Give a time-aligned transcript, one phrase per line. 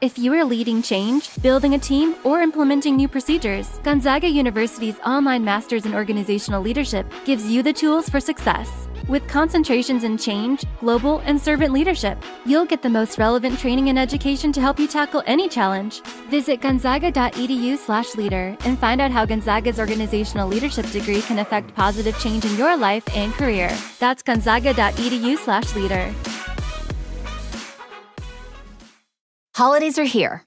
[0.00, 5.44] If you are leading change, building a team, or implementing new procedures, Gonzaga University's online
[5.44, 8.70] Masters in Organizational Leadership gives you the tools for success.
[9.08, 12.16] With concentrations in change, global, and servant leadership,
[12.46, 16.00] you'll get the most relevant training and education to help you tackle any challenge.
[16.30, 22.56] Visit gonzaga.edu/leader and find out how Gonzaga's organizational leadership degree can affect positive change in
[22.56, 23.70] your life and career.
[23.98, 26.39] That's gonzaga.edu/leader.
[29.54, 30.46] Holidays are here,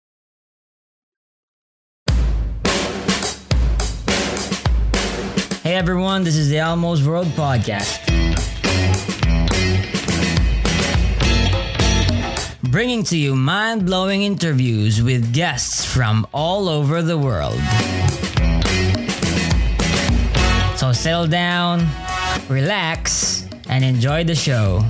[5.71, 7.95] Hey everyone, this is the Elmo's World Podcast.
[12.61, 17.57] Bringing to you mind blowing interviews with guests from all over the world.
[20.75, 21.87] So settle down,
[22.49, 24.83] relax, and enjoy the show.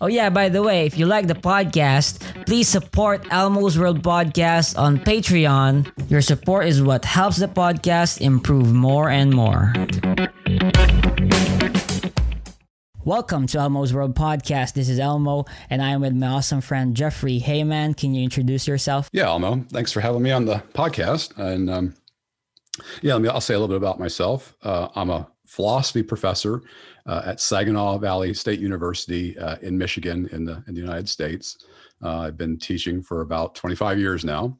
[0.00, 4.76] Oh, yeah, by the way, if you like the podcast, please support Elmo's World Podcast
[4.76, 6.10] on Patreon.
[6.10, 9.72] Your support is what helps the podcast improve more and more.
[13.04, 14.72] Welcome to Elmo's World Podcast.
[14.72, 17.38] This is Elmo, and I am with my awesome friend Jeffrey.
[17.38, 19.08] Hey, man, can you introduce yourself?
[19.12, 19.64] Yeah, Elmo.
[19.70, 21.38] Thanks for having me on the podcast.
[21.38, 21.94] And um,
[23.00, 24.56] yeah, let me, I'll say a little bit about myself.
[24.60, 26.62] Uh, I'm a philosophy professor
[27.06, 31.58] uh, at Saginaw Valley State University uh, in Michigan, in the in the United States.
[32.02, 34.56] Uh, I've been teaching for about 25 years now.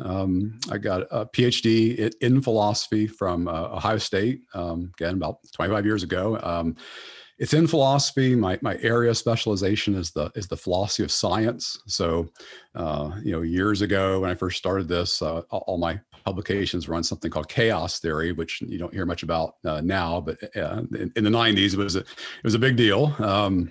[0.00, 5.86] Um, I got a PhD in, philosophy from uh, Ohio State, um, again about 25
[5.86, 6.38] years ago.
[6.42, 6.76] Um,
[7.38, 8.34] it's in philosophy.
[8.34, 11.80] My my area of specialization is the is the philosophy of science.
[11.86, 12.28] So,
[12.74, 16.94] uh, you know, years ago when I first started this, uh, all my publications were
[16.94, 20.82] on something called chaos theory, which you don't hear much about uh, now, but uh,
[20.92, 23.14] in, in, the 90s it was a, it was a big deal.
[23.18, 23.70] Um,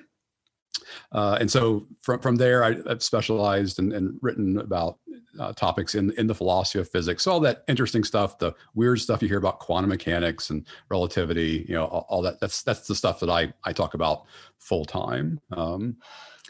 [1.11, 5.00] uh, and so from, from there, I, have specialized and, and, written about
[5.39, 7.23] uh, topics in, in the philosophy of physics.
[7.23, 11.66] So all that interesting stuff, the weird stuff you hear about quantum mechanics and relativity,
[11.67, 14.25] you know, all, all that, that's, that's the stuff that I, I talk about
[14.59, 15.39] full time.
[15.51, 15.97] Um,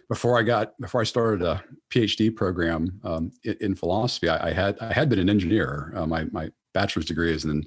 [0.09, 4.53] before I got before I started a PhD program um, in, in, philosophy, I, I,
[4.53, 5.93] had I had been an engineer.
[5.95, 7.63] Uh, my my bachelor's degree is in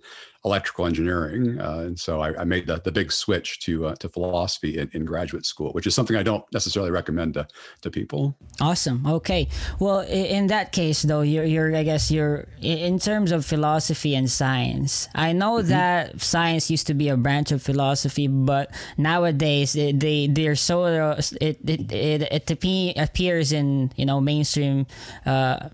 [0.47, 4.09] electrical engineering, uh, and so I, I, made the, the big switch to uh, to
[4.09, 7.49] philosophy in, in, graduate school, which is something I don't necessarily recommend to,
[7.83, 8.37] to people.
[8.61, 9.05] Awesome.
[9.07, 9.49] Okay.
[9.81, 14.31] Well, in that case, though, you're, you're I guess you're in terms of philosophy and
[14.31, 15.09] science.
[15.17, 15.69] I know mm-hmm.
[15.69, 20.87] that science used to be a branch of philosophy, but nowadays it, they they're so
[20.87, 24.87] it it, it, it appears in you know mainstream,
[25.27, 25.71] uh,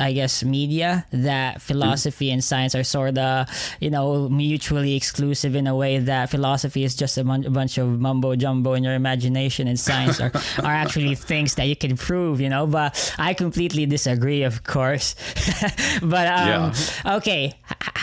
[0.00, 2.34] I guess media that philosophy mm-hmm.
[2.34, 3.46] and science are sort of
[3.78, 8.00] you know mutually exclusive in a way that philosophy is just a, a bunch of
[8.00, 10.32] mumbo jumbo in your imagination and science are,
[10.62, 12.66] are actually things that you can prove, you know.
[12.66, 15.14] But I completely disagree, of course.
[16.02, 17.16] but um, yeah.
[17.16, 17.54] okay,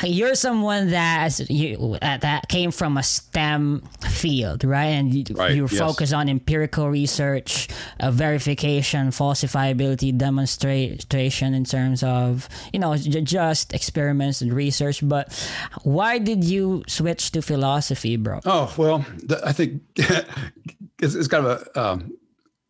[0.03, 4.85] you're someone that you uh, that came from a STEM field, right?
[4.85, 5.80] And you, right, you yes.
[5.80, 7.68] focus on empirical research,
[8.00, 15.07] uh, verification, falsifiability, demonstration in terms of you know just experiments and research.
[15.07, 15.31] But
[16.03, 18.41] why did you switch to philosophy, bro?
[18.45, 19.05] Oh well,
[19.43, 19.81] I think
[20.99, 22.11] it's, it's, kind of a um,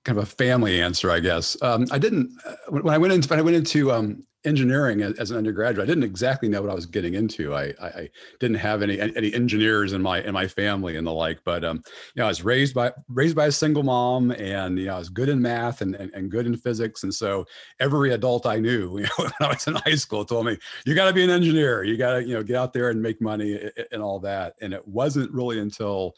[0.03, 1.55] kind of a family answer, I guess.
[1.61, 5.31] Um, I didn't uh, when I went into when I went into um, engineering as
[5.31, 7.55] an undergraduate, I didn't exactly know what I was getting into.
[7.55, 8.09] I, I, I,
[8.39, 11.39] didn't have any any engineers in my in my family and the like.
[11.45, 11.77] But um,
[12.15, 14.99] you know, I was raised by raised by a single mom, and you know, I
[14.99, 17.03] was good in math and, and, and good in physics.
[17.03, 17.45] And so
[17.79, 20.95] every adult I knew, you know, when I was in high school, told me, "You
[20.95, 21.83] got to be an engineer.
[21.83, 24.73] You got to you know get out there and make money and all that." And
[24.73, 26.15] it wasn't really until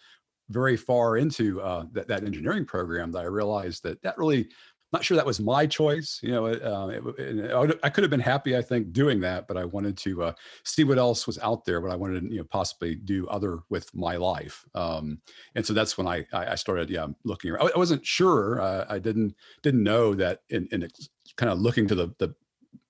[0.49, 4.49] very far into uh, that, that engineering program that I realized that that really
[4.93, 6.19] not sure that was my choice.
[6.23, 9.65] You know, uh, it, I could have been happy, I think, doing that, but I
[9.65, 10.33] wanted to uh,
[10.63, 13.59] see what else was out there, what I wanted to, you know, possibly do other
[13.69, 14.63] with my life.
[14.73, 15.19] Um,
[15.55, 17.71] and so that's when I, I started, yeah, looking around.
[17.75, 18.61] I wasn't sure.
[18.61, 20.87] Uh, I didn't, didn't know that in, in
[21.35, 22.33] kind of looking to the, the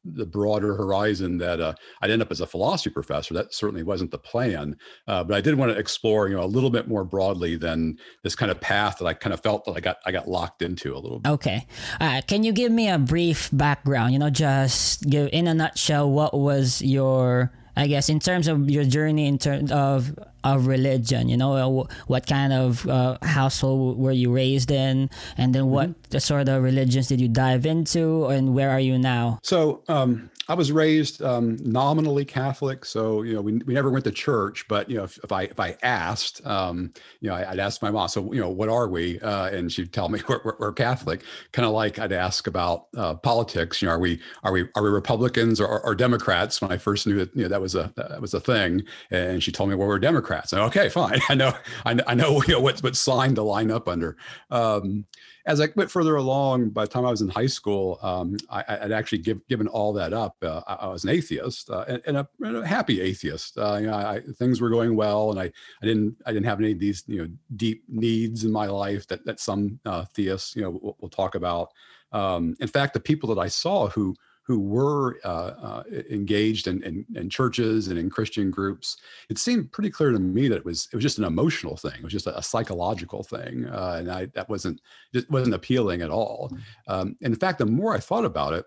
[0.06, 3.34] the broader horizon that uh, I'd end up as a philosophy professor.
[3.34, 6.46] That certainly wasn't the plan, uh, but I did want to explore, you know, a
[6.46, 9.74] little bit more broadly than this kind of path that I kind of felt that
[9.76, 11.30] I got I got locked into a little bit.
[11.32, 11.68] Okay,
[12.00, 14.14] uh, can you give me a brief background?
[14.14, 18.70] You know, just give in a nutshell what was your I guess in terms of
[18.70, 23.98] your journey in terms of of religion, you know, uh, what kind of uh, household
[23.98, 26.20] were you raised in, and then what mm-hmm.
[26.20, 29.40] sort of religions did you dive into, and where are you now?
[29.42, 34.06] So, um, I was raised um, nominally Catholic, so you know we, we never went
[34.06, 34.68] to church.
[34.68, 37.82] But you know, if, if I if I asked, um, you know, I, would ask
[37.82, 39.20] my mom, so you know, what are we?
[39.22, 41.24] Uh, and she'd tell me we're, we're, we're Catholic.
[41.52, 43.82] Kind of like I'd ask about uh, politics.
[43.82, 46.62] You know, are we are we are we Republicans or, or, Democrats?
[46.62, 49.42] When I first knew that you know that was a that was a thing, and
[49.42, 50.54] she told me well we're Democrats.
[50.54, 51.20] Okay, fine.
[51.30, 51.54] I know
[51.86, 54.16] I know, I know you know what what sign to line up under.
[54.52, 55.06] Um,
[55.48, 58.80] as I went further along, by the time I was in high school, um, I,
[58.82, 60.36] would actually give, given all that up.
[60.42, 63.58] Uh, I, I, was an atheist uh, and, and, a, and, a, happy atheist.
[63.58, 65.52] Uh, you know, I, things were going well, and I,
[65.82, 69.06] I didn't I didn't have any of these you know deep needs in my life
[69.08, 71.72] that that some uh, theists you know will, will talk about.
[72.12, 74.16] Um, in fact, the people that I saw who
[74.46, 78.98] who were uh, uh, engaged in, in, in, churches and in Christian groups,
[79.28, 81.96] it seemed pretty clear to me that it was it was just an emotional thing.
[81.96, 84.82] It was just a, a psychological thing, uh, and I, that wasn't
[85.14, 86.52] it wasn't appealing at all.
[86.52, 86.60] Mm.
[86.88, 88.66] Um, and in fact, the more I thought about it,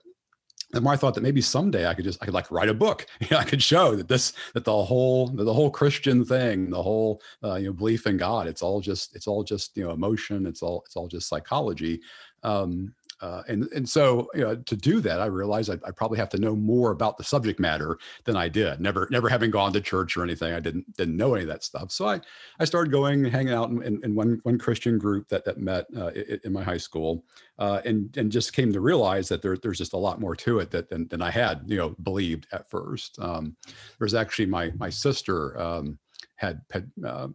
[0.73, 2.75] the more I thought that maybe someday I could just I could like write a
[2.75, 3.07] book.
[3.21, 6.83] You know, I could show that this that the whole the whole Christian thing, the
[6.83, 9.91] whole uh, you know belief in God, it's all just it's all just you know
[9.91, 10.47] emotion.
[10.47, 12.01] It's all it's all just psychology.
[12.43, 16.19] Um, uh, and and so you know, to do that, I realized I, I, probably
[16.19, 18.81] have to know more about the subject matter than I did.
[18.81, 21.65] Never never having gone to church or anything, I didn't didn't know any of that
[21.65, 21.91] stuff.
[21.91, 22.21] So I
[22.61, 25.87] I started going hanging out in, in, in one one Christian group that that met
[25.97, 27.25] uh, in, in, my high school,
[27.59, 30.61] uh, and and just came to realize that there, there's just a lot more to
[30.61, 33.19] it that than, than I had you know believed at first.
[33.19, 35.61] Um, there was actually my my sister.
[35.61, 35.99] Um,
[36.39, 37.29] had, had uh,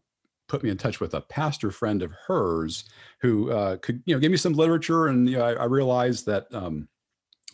[0.48, 2.86] put me in touch with a pastor friend of hers
[3.22, 6.26] who uh, could you know give me some literature, and you know, I, I realized
[6.28, 6.46] that.
[6.54, 6.88] Um,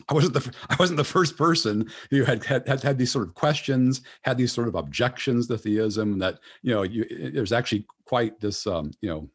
[0.08, 3.34] I wasn't the I wasn't the first person who had, had had these sort of
[3.34, 6.18] questions, had these sort of objections to theism.
[6.18, 9.28] That you know, you, there's actually quite this um, you know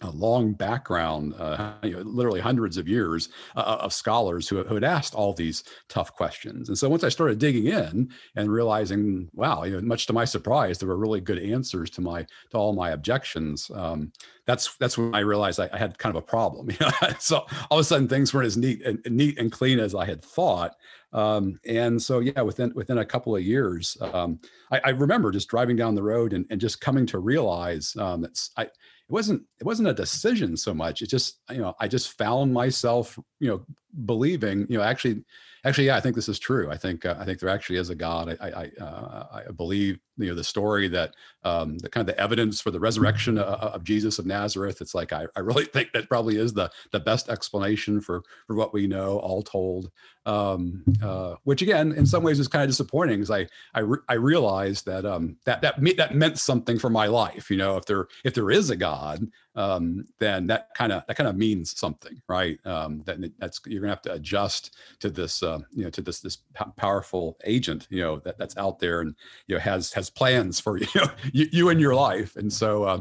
[0.00, 4.62] a long background, uh, you know, literally hundreds of years uh, uh, of scholars who,
[4.64, 6.68] who had asked all these tough questions.
[6.68, 10.24] And so once I started digging in and realizing, wow, you know, much to my
[10.24, 13.70] surprise, there were really good answers to my to all my objections.
[13.74, 14.12] Um,
[14.46, 16.68] that's that's when I realized I, I, had kind of a problem.
[17.18, 20.06] So all of a sudden things weren't as neat and neat and clean as I
[20.06, 20.74] had thought.
[21.12, 24.40] Um, and so yeah, within within a couple of years, um,
[24.70, 28.20] I, I, remember just driving down the road and, and just coming to realize um,
[28.22, 28.68] that I
[29.08, 31.02] it wasn't it wasn't a decision so much.
[31.02, 33.64] It just you know i just found myself you know
[34.04, 35.24] believing you know actually
[35.68, 36.70] actually yeah i think this is true.
[36.70, 38.36] I think uh, i think there actually is a god.
[38.40, 42.20] I i uh, i believe you know the story that um the kind of the
[42.20, 45.92] evidence for the resurrection of, of jesus of nazareth it's like I, I really think
[45.92, 49.90] that probably is the the best explanation for for what we know all told.
[50.26, 53.98] Um uh which again in some ways is kind of disappointing because i i, re-
[54.08, 57.76] I realized that um that that me- that meant something for my life you know
[57.76, 59.26] if there if there is a god
[59.58, 62.64] um, then that kind of that kind of means something, right?
[62.64, 66.20] Um, that that's you're gonna have to adjust to this, uh, you know, to this
[66.20, 66.38] this
[66.76, 69.16] powerful agent, you know, that that's out there and
[69.48, 72.84] you know has has plans for you, know, you, you and your life, and so.
[72.84, 73.00] Uh,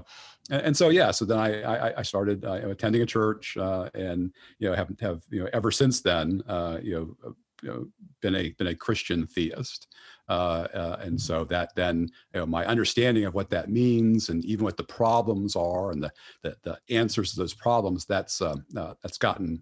[0.50, 4.31] and so yeah so then i i, I started uh, attending a church uh, and
[4.59, 7.87] you know have have you know ever since then uh, you know, uh, you know
[8.21, 9.87] been a been a christian theist
[10.29, 14.43] uh, uh, and so that then you know, my understanding of what that means and
[14.45, 16.11] even what the problems are and the,
[16.43, 19.61] the, the answers to those problems, that's, uh, uh that's gotten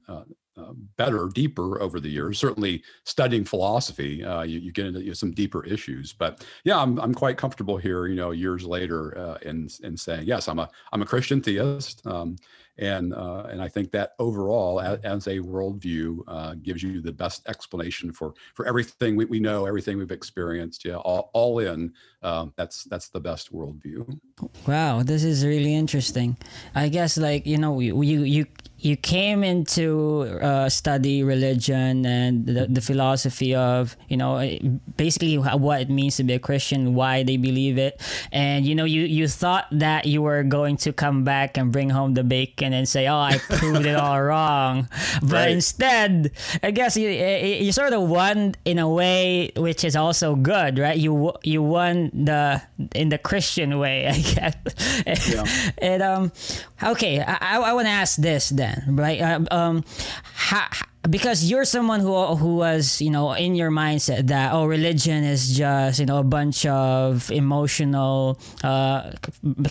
[0.58, 2.40] uh, better, deeper over the years.
[2.40, 6.14] Certainly, studying philosophy, uh, you, you, get into you know, some deeper issues.
[6.14, 8.08] But yeah, I'm, I'm quite comfortable here.
[8.08, 12.06] You know, years later, uh, in in saying yes, I'm a I'm a Christian theist.
[12.08, 12.38] Um,
[12.78, 17.12] and uh, and I think that overall, as, as a worldview, uh, gives you the
[17.12, 20.86] best explanation for for everything we, we know, everything we've experienced.
[20.86, 21.94] Yeah, all, all in.
[22.22, 24.20] Uh, that's that's the best worldview.
[24.68, 26.38] Wow, this is really interesting.
[26.74, 28.46] I guess like you know you you you
[28.96, 34.38] came into uh, study religion and the, the, philosophy of you know
[34.98, 38.00] basically what it means to be a christian why they believe it
[38.32, 41.90] and you know you you thought that you were going to come back and bring
[41.90, 44.88] home the bacon and say oh i proved it all wrong
[45.22, 45.52] but right.
[45.52, 50.78] instead i guess you you sort of won in a way which is also good
[50.78, 52.62] right you you won the
[52.94, 55.72] in the christian way i guess yeah.
[55.80, 56.32] and um
[56.84, 59.22] okay i i want to ask this then right?
[59.22, 59.84] Uh, um,
[60.34, 60.68] how,
[61.10, 65.58] because you're someone who who was you know in your mindset that oh religion is
[65.58, 69.12] just you know a bunch of emotional uh,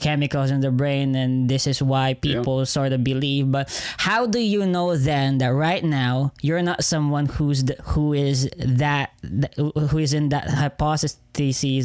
[0.00, 2.64] chemicals in the brain and this is why people yeah.
[2.64, 3.50] sort of believe.
[3.50, 8.12] But how do you know then that right now you're not someone who's the, who
[8.12, 9.10] is that
[9.56, 11.18] who is in that hypothesis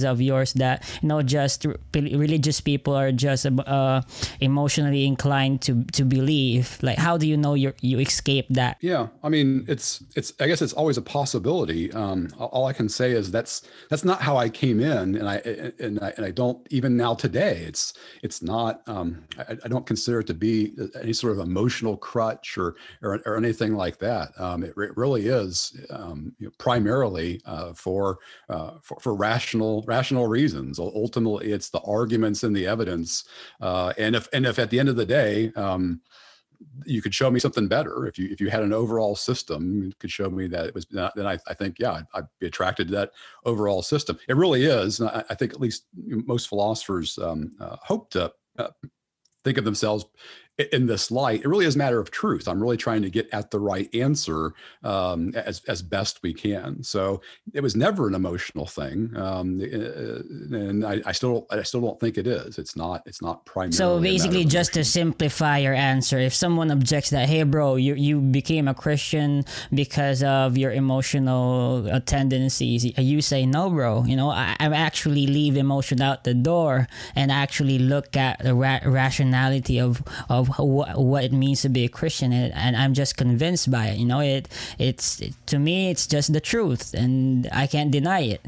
[0.04, 1.66] of yours that you know just
[1.96, 4.02] religious people are just uh,
[4.40, 6.78] emotionally inclined to to believe?
[6.82, 8.78] Like how do you know you you escape that?
[8.82, 9.08] Yeah.
[9.24, 13.12] I mean it's it's i guess it's always a possibility um, all i can say
[13.12, 15.36] is that's that's not how i came in and i
[15.80, 17.94] and i, and I don't even now today it's
[18.24, 22.58] it's not um, I, I, don't consider it to be any sort of emotional crutch
[22.58, 27.42] or or, or anything like that um, it, it, really is um, you know, primarily
[27.46, 28.20] uh, for,
[28.50, 30.80] uh, for for rational rational reasons.
[30.80, 33.26] Ultimately, it's the arguments and the evidence.
[33.62, 36.02] Uh, and if and if at the end of the day, um,
[36.86, 38.06] you could show me something better.
[38.08, 40.92] If you if you had an overall system, you could show me that it was
[40.92, 43.12] not, then I, I think yeah, I'd, I'd, be attracted to that
[43.46, 44.18] overall system.
[44.28, 45.02] It really is.
[45.02, 48.70] I, I, think at least most philosophers um, uh, hope to uh,
[49.44, 50.06] think of themselves
[50.60, 52.48] in this light, it really is a matter of truth.
[52.48, 56.84] I'm really trying to get at the right answer um, as as best we can.
[56.84, 57.22] So
[57.54, 62.00] it was never an emotional thing, um, uh, and I, I, still I still don't
[62.00, 62.58] think it is.
[62.58, 63.04] It's not.
[63.06, 63.72] It's not primarily.
[63.72, 68.20] So basically, just to simplify your answer, if someone objects that, hey, bro, you you
[68.20, 74.04] became a Christian because of your emotional tendencies, you say no, bro.
[74.04, 78.54] You know, I, I actually leave emotion out the door and actually look at the
[78.54, 83.18] ra- rationality of of what, what it means to be a Christian, and I'm just
[83.18, 83.98] convinced by it.
[83.98, 88.22] You know, it it's it, to me, it's just the truth, and I can't deny
[88.22, 88.46] it.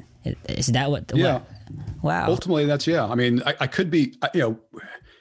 [0.50, 1.12] Is that what?
[1.14, 1.34] Yeah.
[1.34, 1.44] What,
[2.04, 2.28] wow.
[2.28, 3.06] Ultimately, that's yeah.
[3.06, 4.60] I mean, I, I could be, you know,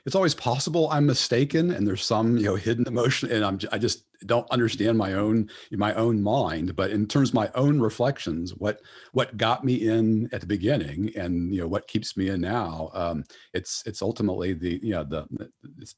[0.07, 3.79] it's always possible I'm mistaken, and there's some you know hidden emotion, and I'm I
[3.79, 6.77] just don't understand my own my own mind.
[6.77, 8.81] But in terms of my own reflections, what
[9.13, 12.91] what got me in at the beginning, and you know what keeps me in now,
[12.95, 15.93] um, it's it's ultimately the you know the, the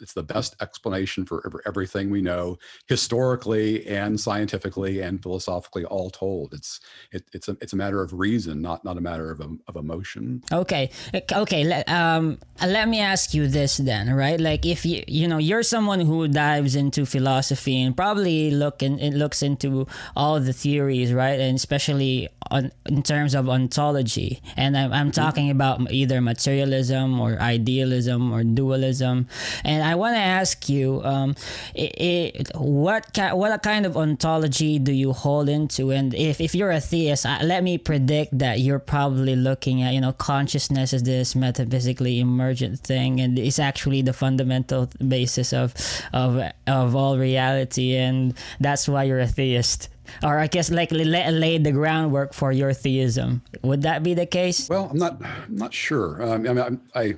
[0.00, 6.54] it's the best explanation for everything we know historically and scientifically and philosophically all told.
[6.54, 6.80] It's
[7.12, 10.42] it, it's a it's a matter of reason not not a matter of, of emotion.
[10.52, 10.90] Okay.
[11.32, 14.40] Okay let, um let me ask you this then right?
[14.40, 19.00] Like if you you know you're someone who dives into philosophy and probably look and
[19.00, 19.86] it looks into
[20.16, 21.40] all the theories right?
[21.40, 25.22] And especially on in terms of ontology and i'm, I'm mm-hmm.
[25.22, 29.26] talking about either materialism or idealism or dualism
[29.64, 31.34] and I want to ask you, um,
[31.74, 35.90] it, it, what ki- what kind of ontology do you hold into?
[35.90, 39.94] And if, if you're a theist, uh, let me predict that you're probably looking at
[39.94, 45.74] you know consciousness as this metaphysically emergent thing, and it's actually the fundamental basis of
[46.12, 49.88] of of all reality, and that's why you're a theist
[50.22, 53.42] or I guess like lay, lay the groundwork for your theism.
[53.62, 54.68] Would that be the case?
[54.68, 55.22] Well, I'm not.
[55.22, 56.22] I'm not sure.
[56.22, 57.14] Um, I mean, I, I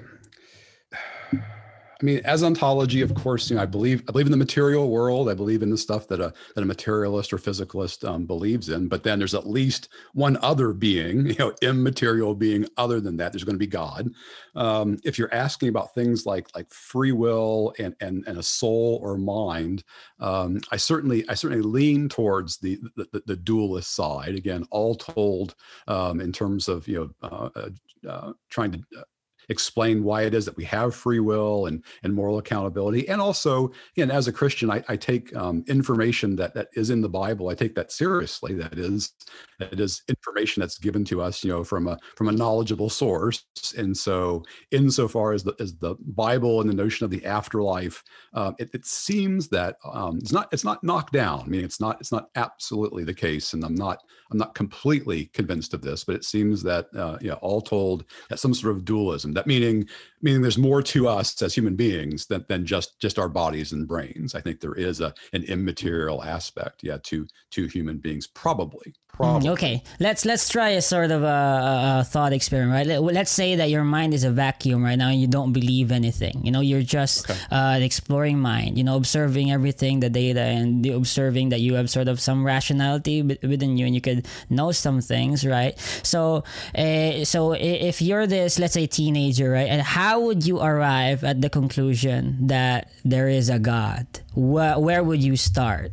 [2.04, 4.90] I mean, as ontology, of course, you know, I believe I believe in the material
[4.90, 5.30] world.
[5.30, 8.88] I believe in the stuff that a that a materialist or physicalist um, believes in.
[8.88, 13.32] But then there's at least one other being, you know, immaterial being other than that.
[13.32, 14.10] There's going to be God.
[14.54, 19.00] Um, if you're asking about things like like free will and and, and a soul
[19.02, 19.82] or mind,
[20.20, 24.34] um, I certainly I certainly lean towards the the, the dualist side.
[24.34, 25.54] Again, all told,
[25.88, 27.70] um, in terms of you know uh, uh,
[28.06, 29.04] uh trying to uh,
[29.48, 33.08] explain why it is that we have free will and, and moral accountability.
[33.08, 37.00] And also, again, as a Christian, I, I take um, information that, that is in
[37.00, 38.54] the Bible, I take that seriously.
[38.54, 39.12] That is,
[39.58, 43.44] that is information that's given to us, you know, from a from a knowledgeable source.
[43.76, 48.02] And so, insofar as the as the Bible and the notion of the afterlife,
[48.34, 51.40] uh, it, it, seems that um, it's not it's not knocked down.
[51.40, 55.26] I mean, it's not it's not absolutely the case, and I'm not I'm not completely
[55.26, 58.84] convinced of this, but it seems that uh, yeah, all told, that some sort of
[58.84, 59.88] dualism that meaning
[60.22, 63.86] meaning there's more to us as human beings than, than just just our bodies and
[63.86, 64.34] brains.
[64.34, 69.48] I think there is a an immaterial aspect yeah to to human beings probably Probably.
[69.50, 73.00] Okay, let's let's try a sort of a, a, thought experiment, right?
[73.00, 76.40] Let's say that your mind is a vacuum right now, and you don't believe anything.
[76.44, 77.38] You know, you're just okay.
[77.52, 78.76] uh, an exploring mind.
[78.76, 83.22] You know, observing everything, the data, and observing that you have sort of some rationality
[83.22, 85.78] within you, and you could know some things, right?
[86.02, 86.42] So,
[86.74, 91.40] uh, so if you're this, let's say, teenager, right, and how would you arrive at
[91.40, 94.08] the conclusion that there is a God?
[94.34, 95.92] Where where would you start?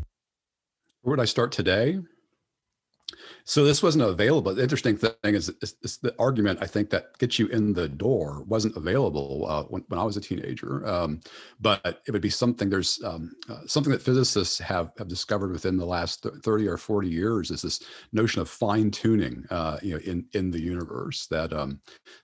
[1.01, 2.00] Where would I start today?
[3.43, 4.53] So this wasn't available.
[4.53, 7.88] The interesting thing is, is, is, the argument I think that gets you in the
[7.88, 10.88] door wasn't available uh, when, when I was a teenager.
[10.88, 11.21] Um,
[11.60, 12.69] but it would be something.
[12.69, 17.10] There's um, uh, something that physicists have have discovered within the last thirty or forty
[17.10, 17.81] years is this
[18.13, 19.45] notion of fine tuning.
[19.50, 21.79] Uh, you know, in in the universe, that um,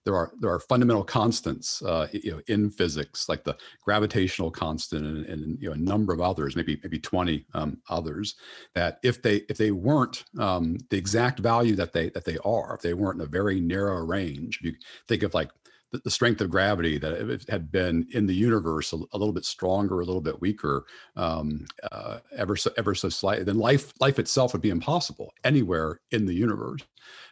[0.05, 1.81] there are there are fundamental constants.
[1.81, 6.13] Uh, you know, in physics, like the gravitational constant, and, and you know a number
[6.13, 8.35] of others, maybe maybe twenty um, others,
[8.75, 12.75] that if they if they weren't um, the exact value that they that they are.
[12.75, 14.73] If they weren't in a very narrow range you
[15.07, 15.51] think of like
[15.91, 19.17] the, the strength of gravity that if it had been in the universe a, a
[19.17, 20.85] little bit stronger a little bit weaker
[21.15, 25.89] um, uh, ever so ever so slightly then life life itself would be impossible anywhere
[26.11, 26.81] in the universe.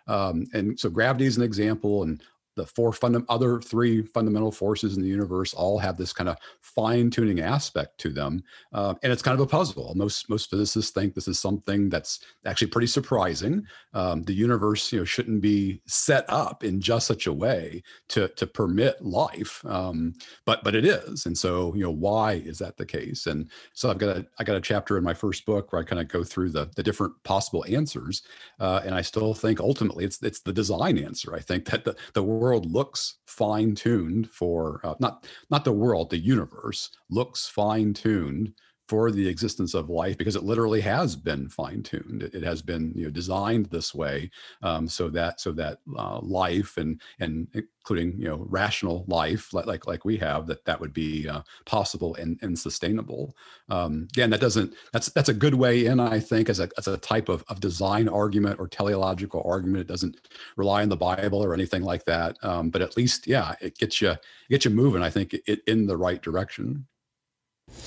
[0.08, 2.22] Um, and so gravity is an example and
[2.56, 6.38] the four funda- other three fundamental forces in the universe all have this kind of
[6.62, 8.44] fine tuning aspect to them,
[8.74, 9.94] uh, and it's kind of a puzzle.
[9.96, 13.66] Most most physicists think this is something that's actually pretty surprising.
[13.94, 18.30] Um, the universe, you know, shouldn't be set up in just such a way to
[18.30, 20.14] to permit life, um,
[20.46, 23.28] but but it is, and so you know why is that the case?
[23.28, 25.86] And so I've got a I got a chapter in my first book where I
[25.86, 28.24] kind of go through the the different possible answers,
[28.60, 31.36] uh, and I still think ultimately it's it's the design answer.
[31.36, 36.10] I think that the the world looks fine tuned for uh, not not the world,
[36.10, 38.54] the universe looks fine tuned
[38.88, 42.24] for the existence of life because it literally has been fine tuned.
[42.24, 44.30] It, it, has been you know designed this way
[44.62, 49.65] um, so that so that uh, life and and including you know rational life like
[49.65, 53.36] like, like we have that that would be uh, possible and, and sustainable.
[53.70, 56.88] Um, again, that doesn't that's that's a good way in I think as a as
[56.88, 59.82] a type of, of design argument or teleological argument.
[59.82, 60.27] It doesn't
[60.58, 62.38] rely on the Bible or anything like that.
[62.44, 65.01] Um, but at least yeah, it gets you it gets you moving.
[65.01, 66.86] I think it, in the right direction.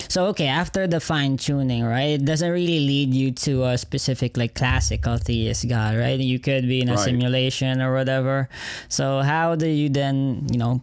[0.09, 4.37] So okay, after the fine tuning, right, it doesn't really lead you to a specific
[4.37, 6.19] like classical theist God, right?
[6.19, 7.05] You could be in a right.
[7.05, 8.49] simulation or whatever.
[8.89, 10.83] So how do you then, you know,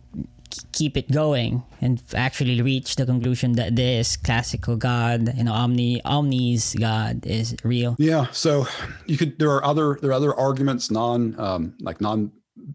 [0.71, 6.01] keep it going and actually reach the conclusion that this classical God, you know, omni
[6.03, 7.95] omnis God is real?
[7.97, 8.27] Yeah.
[8.31, 8.67] So
[9.05, 12.31] you could there are other there are other arguments non um, like non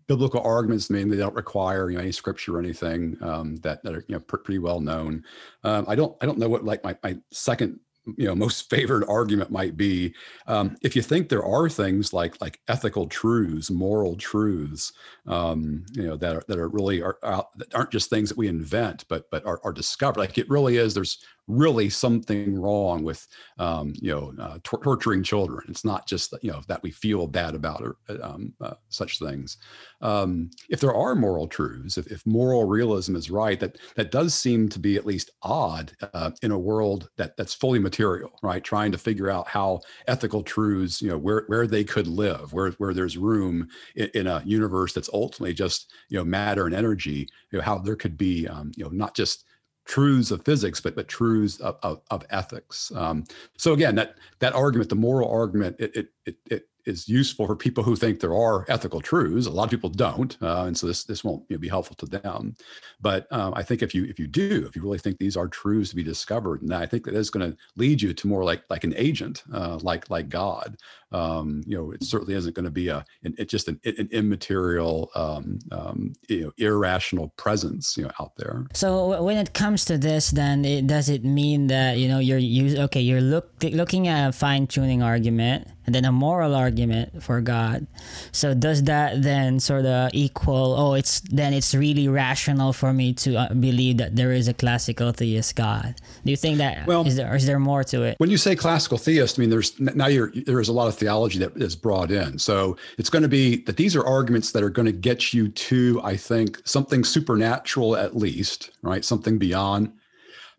[0.06, 3.94] biblical arguments mean they don't require you know any scripture or anything um, that, that
[3.94, 5.24] are you know pr- pretty well known.
[5.64, 7.80] Um, I don't I don't know what like my, my second
[8.16, 10.14] you know most favored argument might be
[10.46, 14.92] um, if you think there are things like like ethical truths moral truths
[15.26, 18.38] um, you know that are that are really are out, that aren't just things that
[18.38, 21.18] we invent but but are, are discovered like it really is there's
[21.50, 23.26] really something wrong with
[23.58, 25.64] um, you know uh, tor- torturing children.
[25.68, 29.58] It's not just you know that we feel bad about or, um, uh, such things.
[30.00, 34.34] Um, if there are moral truths, if, if, moral realism is right, that that does
[34.34, 38.62] seem to be at least odd uh, in a world that that's fully material, right?
[38.62, 42.70] Trying to figure out how ethical truths, you know, where where they could live, where
[42.72, 47.28] where there's room in, in a universe that's ultimately just you know matter and energy,
[47.50, 49.44] you know, how there could be um, you know not just
[49.90, 52.92] truths of physics, but but truths of, of, of ethics.
[52.94, 53.24] Um,
[53.56, 57.56] so again, that that argument, the moral argument, it it it, it is useful for
[57.56, 59.46] people who think there are ethical truths.
[59.46, 61.96] A lot of people don't, uh, and so this this won't you know, be helpful
[61.96, 62.56] to them.
[63.00, 65.48] But um, I think if you if you do, if you really think these are
[65.48, 68.44] truths to be discovered, and I think that is going to lead you to more
[68.44, 70.76] like like an agent, uh, like like God.
[71.12, 74.08] Um, you know, it certainly isn't going to be a an, it just an, an
[74.12, 78.66] immaterial, um, um, you know, irrational presence, you know, out there.
[78.74, 82.38] So when it comes to this, then it, does it mean that you know you're
[82.38, 87.20] you okay you're look looking at a fine tuning argument and then a moral argument
[87.20, 87.84] for God.
[88.30, 90.74] So does that then sort of equal?
[90.78, 94.54] Oh, it's then it's really rational for me to uh, believe that there is a
[94.54, 95.96] classical theist God.
[96.24, 98.14] Do you think that well, is there is there more to it?
[98.18, 100.94] When you say classical theist, I mean there's now you're there is a lot of
[101.00, 102.38] theology that is brought in.
[102.38, 105.48] So it's going to be that these are arguments that are going to get you
[105.48, 109.04] to I think something supernatural at least, right?
[109.04, 109.92] Something beyond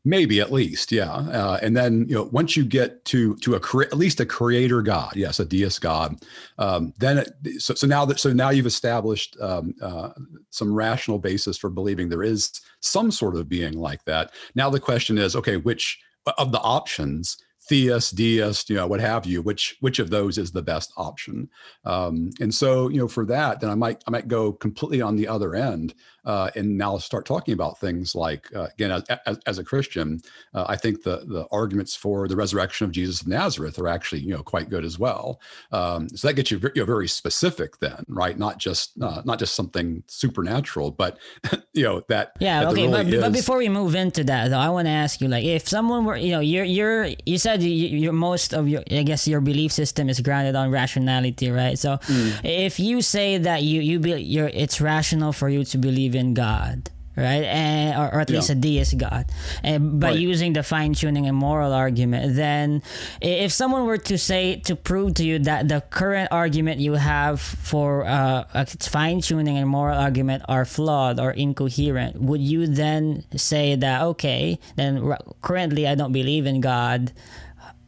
[0.04, 1.12] Maybe at least, yeah.
[1.12, 4.26] Uh, and then you know, once you get to to a cre- at least a
[4.26, 6.16] creator God, yes, a deist God,
[6.58, 10.10] um, then it, so so now that so now you've established um, uh,
[10.50, 14.32] some rational basis for believing there is some sort of being like that.
[14.56, 16.00] Now the question is, okay, which
[16.40, 17.38] of the options
[17.72, 21.50] theist, deist, you know, what have you, which which of those is the best option?
[21.86, 25.16] Um, and so, you know, for that, then I might I might go completely on
[25.16, 25.94] the other end
[26.26, 30.22] uh, and now start talking about things like uh, again as, as, as, a christian
[30.54, 34.22] uh, i think the the arguments for the resurrection of jesus of nazareth are actually
[34.22, 35.40] you know quite good as well.
[35.72, 38.38] Um, so that gets you, you know, very specific then right?
[38.38, 41.18] Not just uh, not just something supernatural but
[41.74, 44.58] you know that yeah that okay really but, but before we move into that though
[44.58, 47.62] i want to ask you like if someone were you know you're you're you said
[47.62, 51.78] you, you're most of your i guess your belief system is grounded on rationality right?
[51.78, 52.40] So mm.
[52.44, 56.34] if you say that you you be you're it's rational for you to believe in
[56.34, 57.44] God, right?
[57.44, 58.38] And or, or at yeah.
[58.38, 59.26] least a deist God.
[59.64, 60.20] And by right.
[60.20, 62.82] using the fine tuning and moral argument, then
[63.22, 67.42] if someone were to say to prove to you that the current argument you have
[67.42, 73.26] for uh, a fine tuning and moral argument are flawed or incoherent, would you then
[73.36, 77.12] say that okay, then currently I don't believe in God?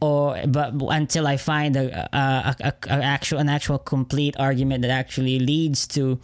[0.04, 4.90] or but until I find a, a, a, a, actual an actual complete argument that
[4.90, 6.20] actually leads to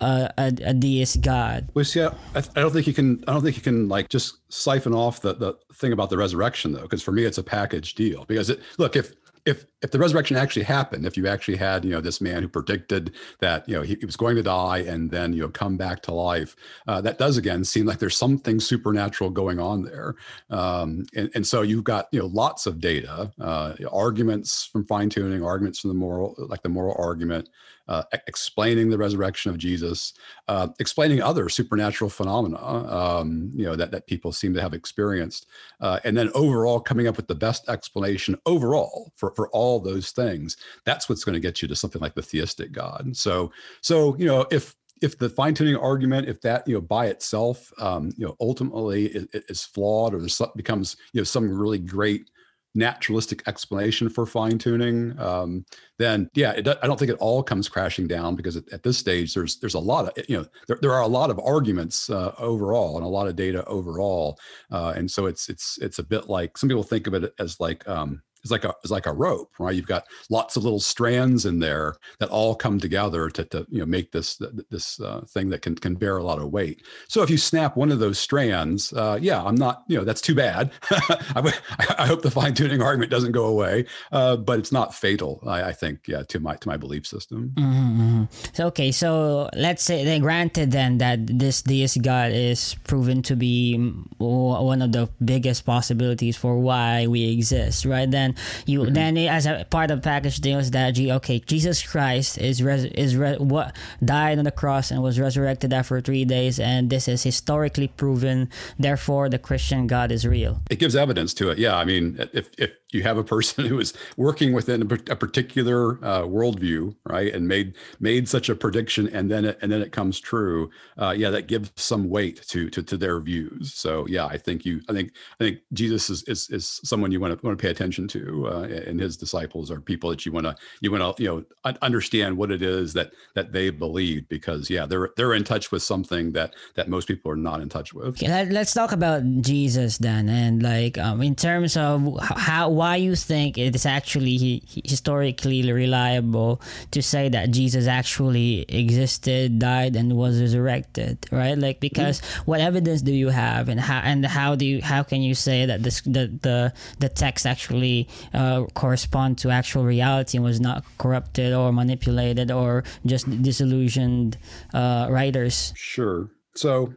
[0.00, 1.68] a, a, a deist god.
[1.74, 3.22] Well, see, I, I, don't think you can.
[3.26, 6.72] I don't think you can like just siphon off the the thing about the resurrection
[6.72, 8.24] though, because for me it's a package deal.
[8.24, 9.12] Because it look if
[9.46, 12.48] if if the resurrection actually happened, if you actually had you know this man who
[12.48, 15.76] predicted that you know he, he was going to die and then you know come
[15.76, 16.56] back to life,
[16.88, 20.16] uh, that does again seem like there's something supernatural going on there.
[20.50, 25.08] Um, and, and so you've got you know lots of data, uh, arguments from fine
[25.08, 27.48] tuning, arguments from the moral like the moral argument,
[27.88, 30.14] uh, explaining the resurrection of Jesus,
[30.48, 35.46] uh, explaining other supernatural phenomena, um, you know, that, that people seem to have experienced,
[35.80, 40.10] uh, and then overall coming up with the best explanation overall for, for all those
[40.10, 40.56] things.
[40.84, 43.16] That's what's going to get you to something like the theistic God.
[43.16, 47.06] So, so you know, if if the fine tuning argument, if that you know by
[47.06, 52.30] itself, um, you know, ultimately is, is flawed or becomes you know some really great
[52.76, 55.64] naturalistic explanation for fine tuning, um,
[55.98, 58.98] then yeah, it, I don't think it all comes crashing down because at, at, this
[58.98, 62.10] stage there's there's a lot of you know there, there are a lot of arguments
[62.10, 64.38] uh, overall and a lot of data overall,
[64.70, 67.58] uh, and so it's it's it's a bit like some people think of it as
[67.58, 69.74] like um, is like a is like a rope, right?
[69.74, 73.80] You've got lots of little strands in there that all come together to, to you
[73.80, 76.82] know make this this uh, thing that can can bear a lot of weight.
[77.08, 80.20] So if you snap one of those strands, uh, yeah, I'm not you know that's
[80.20, 80.70] too bad.
[80.90, 81.52] I,
[81.98, 85.42] I, hope the fine tuning argument doesn't go away, uh, but it's not fatal.
[85.46, 87.52] I, I, think yeah to my to my belief system.
[87.56, 88.24] Mm-hmm, mm-hmm.
[88.52, 93.34] So okay, so let's say then granted then that this deist God is proven to
[93.34, 93.76] be
[94.18, 98.10] one of the biggest possibilities for why we exist, right?
[98.10, 98.35] Then
[98.66, 98.94] you mm-hmm.
[98.94, 102.84] then as a part of the package deal is that okay jesus christ is res,
[102.84, 107.08] is re, what died on the cross and was resurrected after three days and this
[107.08, 108.48] is historically proven.
[108.78, 110.60] Therefore the christian god is real.
[110.70, 111.58] It gives evidence to it.
[111.58, 116.04] Yeah i mean if if you have a person who is working within a, particular
[116.04, 119.92] uh, worldview, right, and made made such a prediction, and then it, and then it
[119.92, 120.70] comes true.
[120.98, 123.74] Uh, yeah, that gives some weight to, to to their views.
[123.74, 127.20] So yeah, I think you, I think I think Jesus is is, is someone you
[127.20, 130.32] want to want to pay attention to, uh, and his disciples are people that you
[130.32, 134.28] want to you want to you know understand what it is that that they believe
[134.28, 137.68] because yeah, they're they're in touch with something that that most people are not in
[137.68, 138.06] touch with.
[138.06, 143.16] Okay, let's talk about Jesus then, and like um, in terms of how why you
[143.16, 150.40] think it is actually historically reliable to say that Jesus actually existed, died, and was
[150.40, 151.58] resurrected, right?
[151.58, 152.42] Like because mm-hmm.
[152.50, 155.66] what evidence do you have, and how and how do you how can you say
[155.66, 160.84] that this the the the text actually uh, correspond to actual reality and was not
[160.98, 164.38] corrupted or manipulated or just disillusioned
[164.72, 165.72] uh, writers?
[165.74, 166.30] Sure.
[166.54, 166.94] So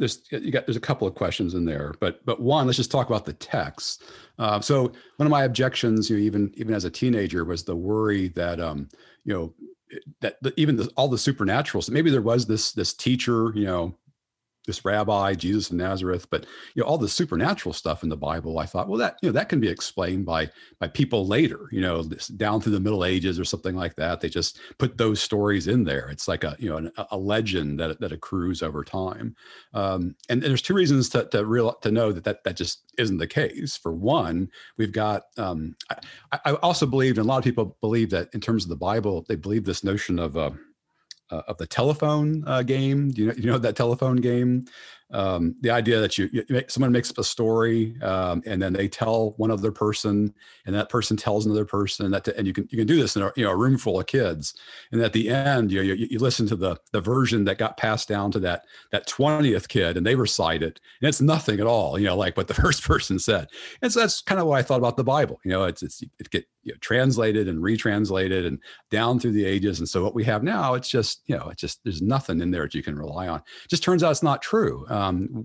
[0.00, 2.90] there's you got there's a couple of questions in there, but but one, let's just
[2.90, 4.02] talk about the text.
[4.40, 7.76] Uh, so one of my objections, you know, even even as a teenager, was the
[7.76, 8.88] worry that um,
[9.24, 9.54] you know
[10.20, 11.90] that the, even the, all the supernaturals.
[11.90, 13.94] Maybe there was this this teacher, you know,
[14.66, 18.58] this rabbi jesus of nazareth but you know all the supernatural stuff in the bible
[18.58, 21.80] i thought well that you know that can be explained by by people later you
[21.80, 22.02] know
[22.36, 24.20] down through the middle ages or something like that.
[24.20, 26.08] They just put those stories in there.
[26.08, 29.34] It's like a you know an, a legend that, that accrues over time.
[29.74, 32.92] Um, and, and, there's two reasons to to real to know that, that that just
[32.98, 33.76] isn't the case.
[33.76, 35.76] For one we've got um,
[36.32, 38.76] I, I also believed and a lot of people believe that in terms of the
[38.76, 40.50] bible they believe this notion of uh,
[41.30, 43.10] uh, of the telephone uh, game.
[43.10, 44.66] Do you know, you know that telephone game?
[45.12, 48.72] Um, the idea that you, you make, someone makes up a story um, and then
[48.72, 50.32] they tell one other person
[50.66, 53.22] and that person tells another person and and you can you can do this in
[53.22, 54.54] a, you know a room full of kids.
[54.92, 57.76] And at the end you, know, you, you listen to the the version that got
[57.76, 61.66] passed down to that that 20th kid and they recite it and it's nothing at
[61.66, 63.48] all you know like what the first person said.
[63.82, 66.02] And so that's kind of what I thought about the Bible you know it's it's
[66.02, 68.58] it get you know, translated and retranslated and
[68.90, 69.80] down through the ages.
[69.80, 72.52] And so what we have now it's just you know it's just there's nothing in
[72.52, 73.40] there that you can rely on.
[73.40, 74.86] It just turns out it's not true.
[74.88, 74.99] um,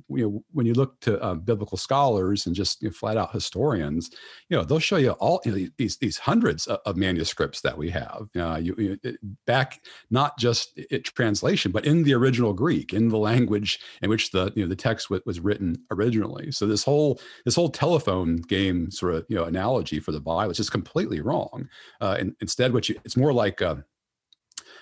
[0.10, 3.32] you know, when you look to uh, biblical scholars and just you know, flat out
[3.32, 4.10] historians,
[4.50, 7.78] you know, they'll show you all you know, these these hundreds of, of, manuscripts that
[7.78, 8.28] we have.
[8.36, 13.10] Uh, you, you it, back not just it translation, but in the original Greek, in
[13.10, 16.52] the language in which the you know the text w- was written originally.
[16.52, 20.52] So this whole this whole telephone game sort of you know analogy for the Bible
[20.52, 21.68] is just completely wrong.
[22.02, 23.76] Uh, and instead, what you it's more like uh,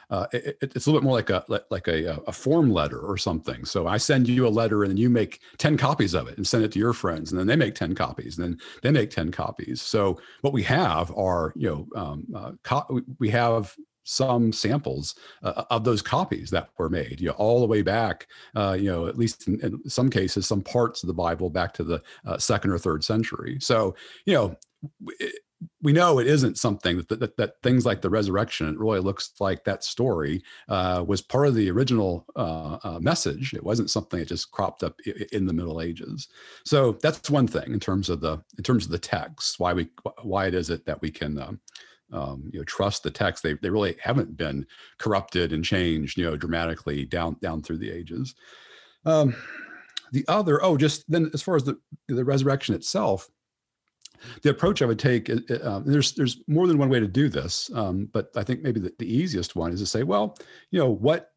[0.10, 3.18] uh, it, it's a little bit more like a like a, a form letter or
[3.18, 3.66] something.
[3.66, 6.48] So I send you a letter, and then you make ten copies of it and
[6.48, 9.10] send it to your friends, and then they make ten copies, and then they make
[9.10, 9.82] ten copies.
[9.82, 15.64] So what we have are you know um, uh, co- we have some samples uh,
[15.70, 19.08] of those copies that were made, you know, all the way back, uh, you know,
[19.08, 22.38] at least in, in, some cases, some parts of the Bible back to the uh,
[22.38, 23.58] second or third century.
[23.62, 24.58] So, you know,
[25.82, 29.34] we know it isn't something that, that, that, things like the resurrection, it really looks
[29.40, 33.54] like that story uh, was part of the original uh, uh, message.
[33.54, 35.00] It wasn't something that just cropped up
[35.32, 36.28] in the Middle Ages.
[36.66, 39.60] So that's one thing in terms of the in terms of the text.
[39.60, 39.90] Why we
[40.22, 41.60] why it is it that we can um,
[42.12, 43.44] um, you know trust the text?
[43.44, 44.66] They they really haven't been
[44.98, 48.36] corrupted and changed you know dramatically down down through the ages.
[49.06, 49.36] Um,
[50.12, 53.30] the other oh just then as far as the the resurrection itself
[54.42, 57.70] the approach I would take, uh, there's there's more than one way to do this,
[57.76, 60.38] um, but I think maybe the, the easiest one is to say, well,
[60.72, 61.33] you know, what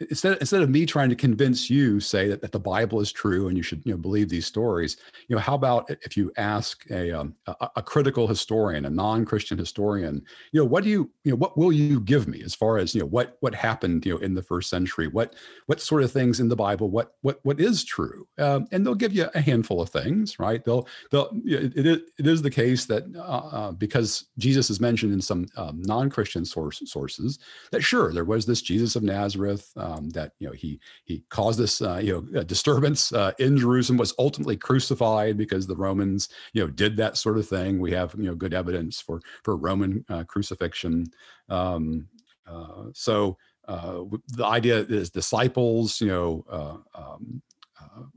[0.00, 3.48] instead instead of me trying to convince you say that, that the bible is true
[3.48, 4.96] and you should you know believe these stories
[5.28, 9.56] you know how about if you ask a um, a, a, critical historian a non-christian
[9.56, 12.78] historian you know what do you you know what will you give me as far
[12.78, 15.08] as you know what what happened you know in the first century?
[15.08, 15.34] What
[15.66, 16.90] what sort of things in the bible?
[16.90, 18.26] What what what is true?
[18.38, 20.64] Um, and they'll give you a handful of things right?
[20.64, 25.12] They'll they'll it, it, it is the case that uh, uh, because jesus is mentioned
[25.12, 27.38] in some um, non-christian source sources
[27.70, 31.58] that sure there was this jesus of nazareth um, that you know he he caused
[31.58, 36.62] this uh, you know disturbance uh, in Jerusalem, was ultimately crucified because the Romans you
[36.62, 37.78] know did that sort of thing.
[37.78, 41.06] We have you know good evidence for for Roman uh, crucifixion.
[41.48, 42.08] Um,
[42.46, 43.36] uh, so
[43.68, 47.42] uh, the idea is disciples you know uh, um,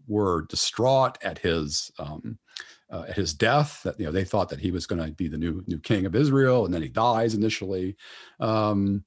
[0.08, 2.38] were distraught at his um,
[2.92, 5.28] uh, at his death that you know they thought that he was going to be
[5.28, 7.96] the new new king of Israel and then he dies initially
[8.40, 9.04] um,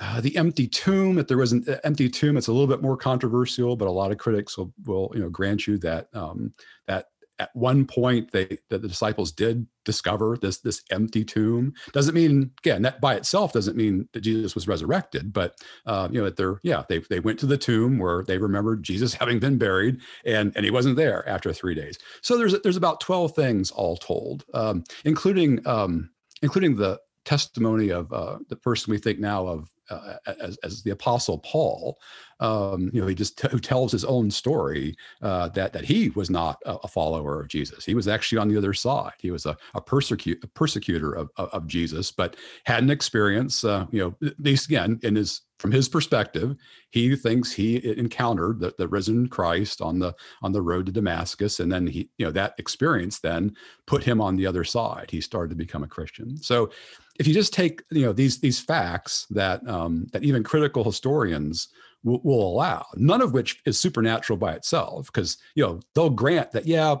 [0.00, 2.82] uh, the empty tomb if there was an uh, empty tomb it's a little bit
[2.82, 6.52] more controversial but a lot of critics will, will you know grant you that um,
[6.86, 7.06] that
[7.38, 11.72] at one point they that the disciples did discover this this empty tomb.
[11.92, 15.56] Doesn't mean again that by itself doesn't mean that jesus was resurrected but
[15.86, 18.82] uh, you know that they're yeah they, they went to the tomb where they remembered
[18.82, 21.98] jesus having been buried and and he wasn't there after three days.
[22.22, 26.10] So there's there's about 12 things all told um, including um,
[26.42, 30.90] including the testimony of uh, the person we think now of uh, as, as the
[30.90, 31.98] apostle paul
[32.40, 36.30] um, you know he just t- tells his own story uh, that that he was
[36.30, 39.46] not a, a, follower of jesus he was actually on the other side he was
[39.46, 44.00] a, a, persecute, a persecutor of, of, of, jesus but had an experience uh, you
[44.00, 46.54] know at least again in his from his perspective,
[46.90, 51.60] he thinks he encountered the, the risen Christ on the on the road to Damascus,
[51.60, 55.10] and then he, you know, that experience then put him on the other side.
[55.10, 56.36] He started to become a Christian.
[56.36, 56.70] So,
[57.18, 61.68] if you just take you know these these facts that um, that even critical historians
[62.04, 66.52] will, will allow, none of which is supernatural by itself, because you know they'll grant
[66.52, 66.96] that yeah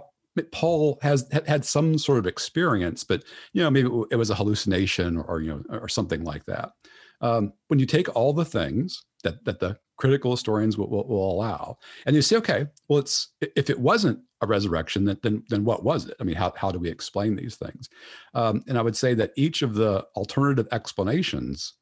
[0.52, 5.18] Paul has had some sort of experience, but you know maybe it was a hallucination
[5.18, 6.72] or you know or something like that.
[7.20, 11.32] Um, when you take all the things that that the critical historians will, will, will,
[11.32, 15.64] allow, and you say, okay, well, it's if it wasn't a resurrection, then then, then
[15.64, 16.16] what was it?
[16.20, 17.88] I mean, how how do we explain these things?
[18.34, 21.74] Um, and I would say that each of the alternative explanations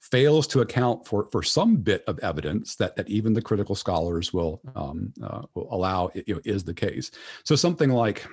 [0.00, 4.32] fails to account for for some bit of evidence that that even the critical scholars
[4.32, 7.10] will um, uh, will allow you know, is the case.
[7.44, 8.26] So something like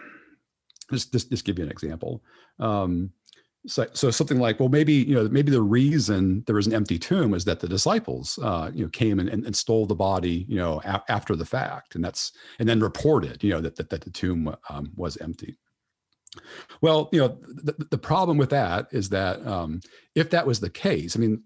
[0.91, 2.23] just just, just give you an example.
[2.59, 3.11] Um,
[3.67, 6.97] so, so something like, well, maybe you know, maybe the reason there was an empty
[6.97, 10.45] tomb is that the disciples, uh, you know, came and, and, and stole the body,
[10.47, 13.89] you know, a- after the fact, and that's and then reported, you know, that that,
[13.89, 15.57] that the tomb um, was empty.
[16.81, 19.81] Well, you know, the, the problem with that is that um,
[20.15, 21.41] if that was the case, I mean,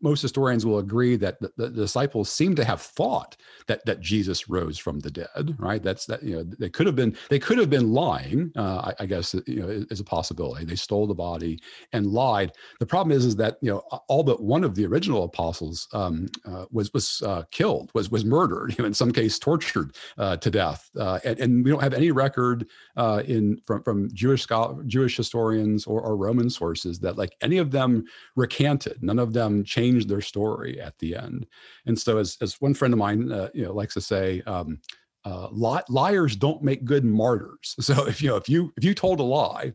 [0.00, 3.36] most historians will agree that the, the, disciples seem to have thought
[3.68, 5.82] that that Jesus rose from the dead, right?
[5.82, 8.52] That's that you know they could have been they could have been lying.
[8.56, 10.64] Uh, I, I, guess you know is a possibility.
[10.64, 11.60] They stole the body
[11.92, 12.52] and lied.
[12.80, 13.78] The problem is is that you know
[14.08, 18.24] all but one of the original apostles um, uh, was was uh, killed, was was
[18.24, 21.82] murdered, you know, in some case tortured uh, to death, uh, and, and, we don't
[21.82, 24.46] have any record uh, in from from Jewish
[24.86, 28.04] Jewish historians or, or Roman sources that like any of them
[28.36, 29.02] recanted.
[29.02, 31.46] None of them changed their story at the end.
[31.86, 34.80] And so, as, as one friend of mine, uh, you know, likes to say, um,
[35.24, 37.74] uh, li- liars don't make good martyrs.
[37.80, 39.72] So if you know if you if you told a lie,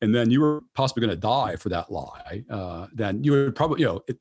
[0.00, 3.54] and then you were possibly going to die for that lie, uh, then you would
[3.54, 4.18] probably you know it,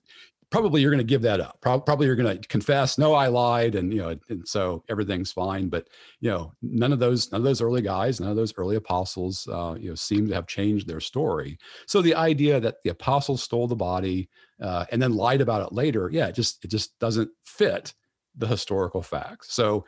[0.50, 1.58] probably you're going to give that up.
[1.62, 5.32] Pro- probably you're going to confess, no, I lied, and you know, and so everything's
[5.32, 5.70] fine.
[5.70, 5.88] But
[6.20, 9.48] you know, none of those, none of those early guys, none of those early apostles,
[9.52, 11.58] uh, you know, seem to have changed their story.
[11.86, 14.30] So the idea that the apostles stole the body
[14.62, 17.94] uh, and then lied about it later, yeah, it just it just doesn't fit
[18.36, 19.54] the historical facts.
[19.54, 19.86] So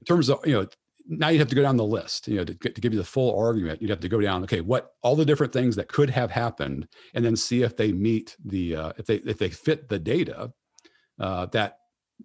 [0.00, 0.66] in terms of you know
[1.08, 3.04] now you'd have to go down the list you know to, to give you the
[3.04, 6.10] full argument you'd have to go down okay what all the different things that could
[6.10, 9.88] have happened and then see if they meet the uh, if they if they fit
[9.88, 10.52] the data
[11.20, 11.78] uh, that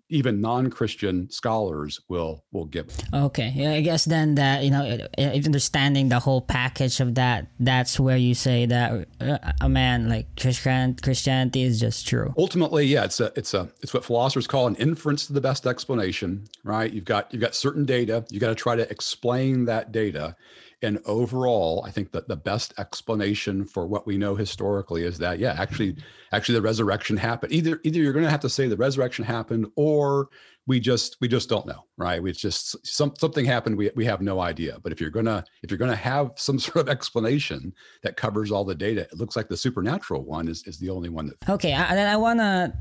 [0.10, 6.10] even non-christian scholars will will give okay yeah i guess then that you know understanding
[6.10, 10.96] the whole package of that that's where you say that uh, a man like Christian,
[11.02, 12.34] christianity is just true.
[12.38, 15.66] Ultimately yeah it's a it's a it's what philosophers call an inference to the best
[15.66, 16.92] explanation right?
[16.92, 18.26] You've got you've got certain data.
[18.30, 20.36] You got to try to explain that data
[20.82, 25.40] and overall i think that the best explanation for what we know historically is that
[25.40, 25.96] yeah actually
[26.32, 27.52] actually the resurrection happened.
[27.52, 30.30] Either either you're going to have to say the resurrection happened or
[30.68, 32.22] we just we just don't know right?
[32.22, 34.78] We just some, something happened we, we have no idea.
[34.82, 38.64] But if you're gonna if you're gonna have some sort of explanation that covers all
[38.64, 41.72] the data it looks like the supernatural one is, is the only one that okay
[41.72, 42.74] and then i want to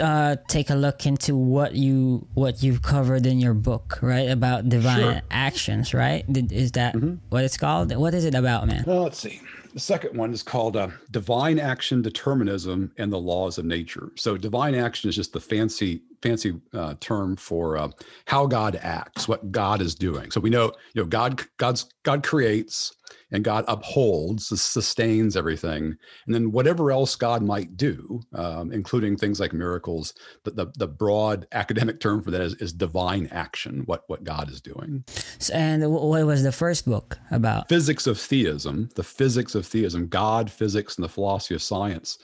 [0.00, 4.30] uh, take a look into what you what you've covered in your book, right?
[4.30, 5.22] About divine sure.
[5.30, 6.24] actions, right?
[6.28, 7.14] Is that mm-hmm.
[7.28, 7.94] what it's called?
[7.94, 8.84] What is it about, man?
[8.86, 9.40] Well, let's see.
[9.72, 14.10] The second one is called uh, Divine Action, Determinism, and the Laws of Nature.
[14.16, 17.88] So, divine action is just the fancy fancy uh, term for uh,
[18.26, 20.30] how God acts, what God is doing.
[20.30, 22.94] So we know, you know, God God's God creates
[23.32, 29.40] and God upholds, sustains everything, and then whatever else God might do, um, including things
[29.40, 30.14] like miracles.
[30.44, 33.82] The, the, the broad academic term for that is, is divine action.
[33.86, 35.04] What what God is doing.
[35.52, 37.68] And what was the first book about?
[37.68, 38.88] Physics of theism.
[38.94, 40.08] The physics of theism.
[40.08, 42.18] God, physics, and the philosophy of science.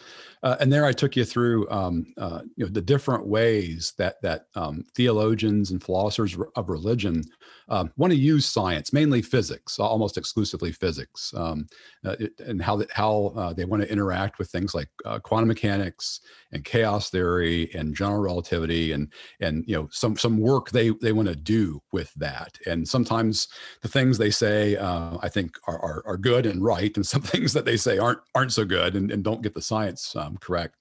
[0.47, 4.23] Uh, and there I took you through, um, uh, you know, the different ways that
[4.23, 7.25] that um, theologians and philosophers of religion
[7.69, 11.67] um, want to use science, mainly physics, almost exclusively physics, um,
[12.05, 15.19] uh, it, and how that, how uh, they want to interact with things like uh,
[15.19, 16.21] quantum mechanics
[16.53, 21.11] and chaos theory and general relativity, and and you know some some work they they
[21.11, 22.57] want to do with that.
[22.67, 23.49] And sometimes
[23.83, 27.23] the things they say, uh, I think, are, are, are good and right, and some
[27.33, 30.77] things that they say aren't aren't so good and, and don't get the science correct.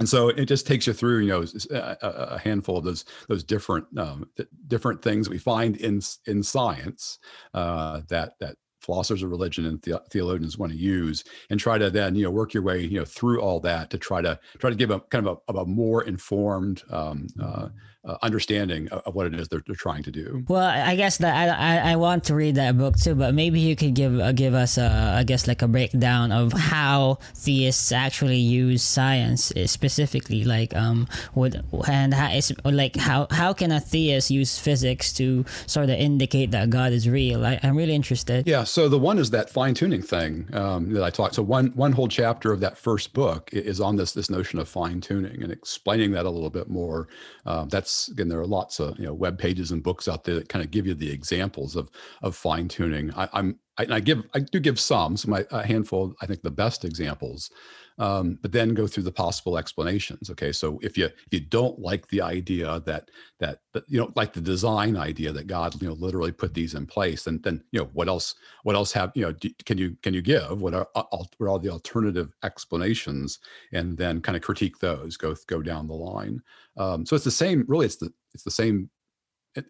[0.00, 3.42] And so it just takes you through, you know, a, a handful of those those
[3.42, 7.18] different um, th- different things we find in in science
[7.54, 11.90] uh, that that philosophers of religion and the- theologians want to use, and try to
[11.90, 14.70] then you know work your way you know through all that to try to try
[14.70, 17.68] to give a kind of a, a more informed um, uh,
[18.08, 20.42] uh, understanding of, of, what it is they're, they're trying to do.
[20.48, 23.60] Well, I guess that I, I, I want to read that book too, but maybe
[23.60, 27.92] you could give uh, give us a, I guess like a breakdown of how theists
[27.92, 33.70] actually use science eh, specifically, like um would and how is like how how can
[33.72, 37.44] a theist use physics to sort of indicate that God is real?
[37.44, 38.46] I, am really interested.
[38.48, 38.64] Yeah.
[38.64, 41.34] So the one is that fine tuning thing um, that I talked.
[41.34, 44.66] So one one whole chapter of that first book is on this this notion of
[44.66, 47.08] fine tuning and explaining that a little bit more.
[47.44, 50.36] Um, that's again there are lots of you know web pages and books out there
[50.36, 51.90] that kind of give you the examples of
[52.22, 53.12] of fine tuning.
[53.14, 56.42] I, am I, I, give I do give some, so my a handful I think
[56.42, 57.50] the best examples,
[57.98, 60.30] um, but then go through the possible explanations.
[60.30, 64.32] Okay, so if you if you don't like the idea that that, you know like
[64.32, 67.80] the design idea that God you know literally put these in place, and then you
[67.80, 70.74] know what else what else have you know do, can you can you give what
[70.74, 73.40] are what are all the alternative explanations,
[73.72, 76.40] and then kind of critique those go go down the line.
[76.76, 78.90] Um, so it's the same really it's the it's the same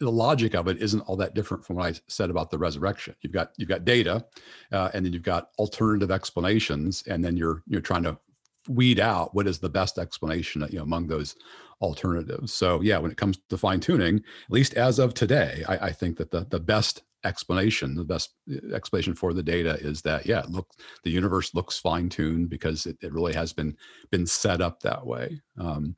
[0.01, 3.15] the logic of it isn't all that different from what I said about the resurrection.
[3.21, 4.25] You've got you've got data,
[4.73, 8.19] uh, and then you've got alternative explanations, and then you're you're trying to
[8.69, 11.37] weed out what is the best explanation you know among those
[11.81, 12.53] alternatives.
[12.53, 15.93] So yeah, when it comes to fine tuning, at least as of today, I, I
[15.93, 17.95] think that the the best explanation.
[17.95, 20.69] The best uh, explanation for the data is that yeah, look,
[21.05, 23.77] the universe looks fine tuned because it, it really has been
[24.11, 25.41] been set up that way.
[25.59, 25.97] Um,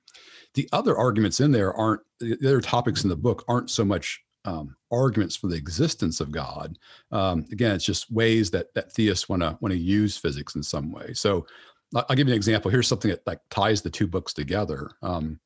[0.55, 4.21] the other arguments in there aren't the other topics in the book aren't so much
[4.45, 6.79] um, arguments for the existence of God.
[7.13, 10.63] Um, again, it's just ways that that theists want to want to use physics in
[10.63, 11.13] some way.
[11.13, 11.47] So
[11.95, 12.71] I'll give you an example.
[12.71, 14.93] Here's something that like ties the two books together.
[15.03, 15.41] Um,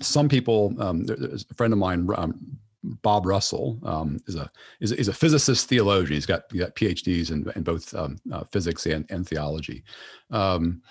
[0.00, 2.58] some people, um, there's a friend of mine, um,
[3.02, 6.14] Bob Russell, um, is a is, is, a physicist theologian.
[6.14, 9.84] He's got, he got PhDs in, in both um, uh, physics and, and theology.
[10.30, 10.82] Um,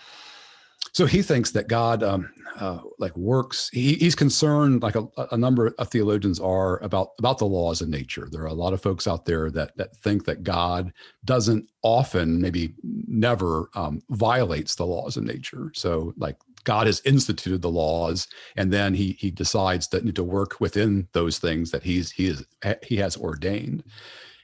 [0.94, 3.70] so he thinks that God um, uh, like works.
[3.74, 7.90] He, he's concerned, like a, a, number of theologians are, about about the laws of
[7.90, 8.28] nature.
[8.30, 10.94] There are a lot of folks out there that that think that God
[11.26, 15.72] doesn't often, maybe never, um, violates the laws of nature.
[15.74, 20.60] So like God has instituted the laws, and then he he decides that to work
[20.60, 22.46] within those things that he's he is
[22.84, 23.84] he has ordained.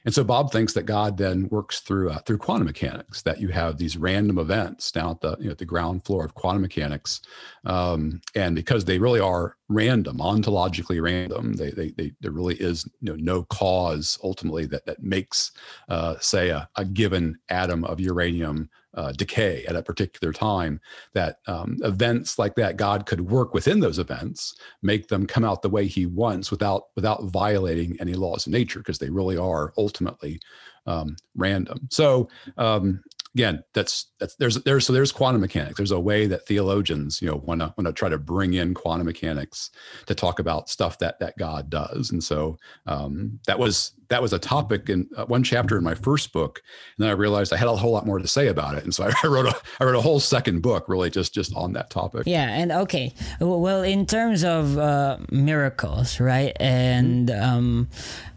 [0.04, 3.22] And so Bob thinks that God then works through uh, through quantum mechanics.
[3.22, 6.34] That you have these random events down at the you know, the ground floor of
[6.34, 7.20] quantum mechanics,
[7.66, 12.88] um, and because they really are random, ontologically random, they, they, they there really is
[13.00, 15.52] you know, no cause ultimately that that makes,
[15.88, 20.80] uh, say, a, a given atom of uranium uh, decay at a particular time,
[21.12, 25.62] that um, events like that, God could work within those events, make them come out
[25.62, 29.72] the way He wants without without violating any laws of nature, because they really are
[29.76, 30.40] ultimately
[30.86, 31.78] um, random.
[31.90, 33.02] So um,
[33.34, 35.76] again, that's that's there's there's so there's quantum mechanics.
[35.76, 38.74] There's a way that theologians, you know, want to want to try to bring in
[38.74, 39.70] quantum mechanics
[40.06, 42.10] to talk about stuff that that God does.
[42.10, 45.94] And so um, that was that was a topic in uh, one chapter in my
[45.94, 46.60] first book,
[46.96, 48.94] and then I realized I had a whole lot more to say about it, and
[48.94, 51.90] so I wrote a I wrote a whole second book really just just on that
[51.90, 52.24] topic.
[52.26, 57.88] Yeah, and okay, well, in terms of uh, miracles, right, and um,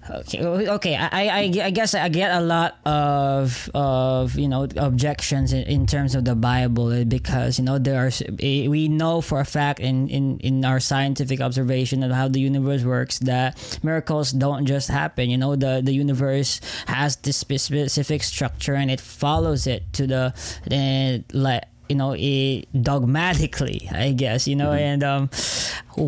[0.10, 0.96] Okay, okay.
[0.96, 5.88] I, I, I guess I get a lot of of you know objections in, in
[5.88, 9.80] terms of the Bible because you know there are eh, we know for a fact
[9.80, 14.90] in, in, in our scientific observation of how the universe works that miracles don't just
[14.90, 15.30] happen.
[15.30, 20.34] You know the the universe has this specific structure and it follows it to the,
[20.68, 25.04] the like you know it dogmatically i guess you know mm-hmm.
[25.04, 25.30] and um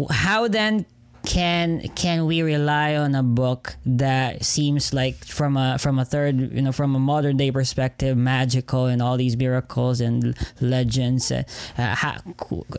[0.09, 0.85] how then
[1.25, 6.53] can can we rely on a book that seems like from a from a third
[6.53, 11.43] you know from a modern day perspective magical and all these miracles and legends uh,
[11.77, 12.15] how,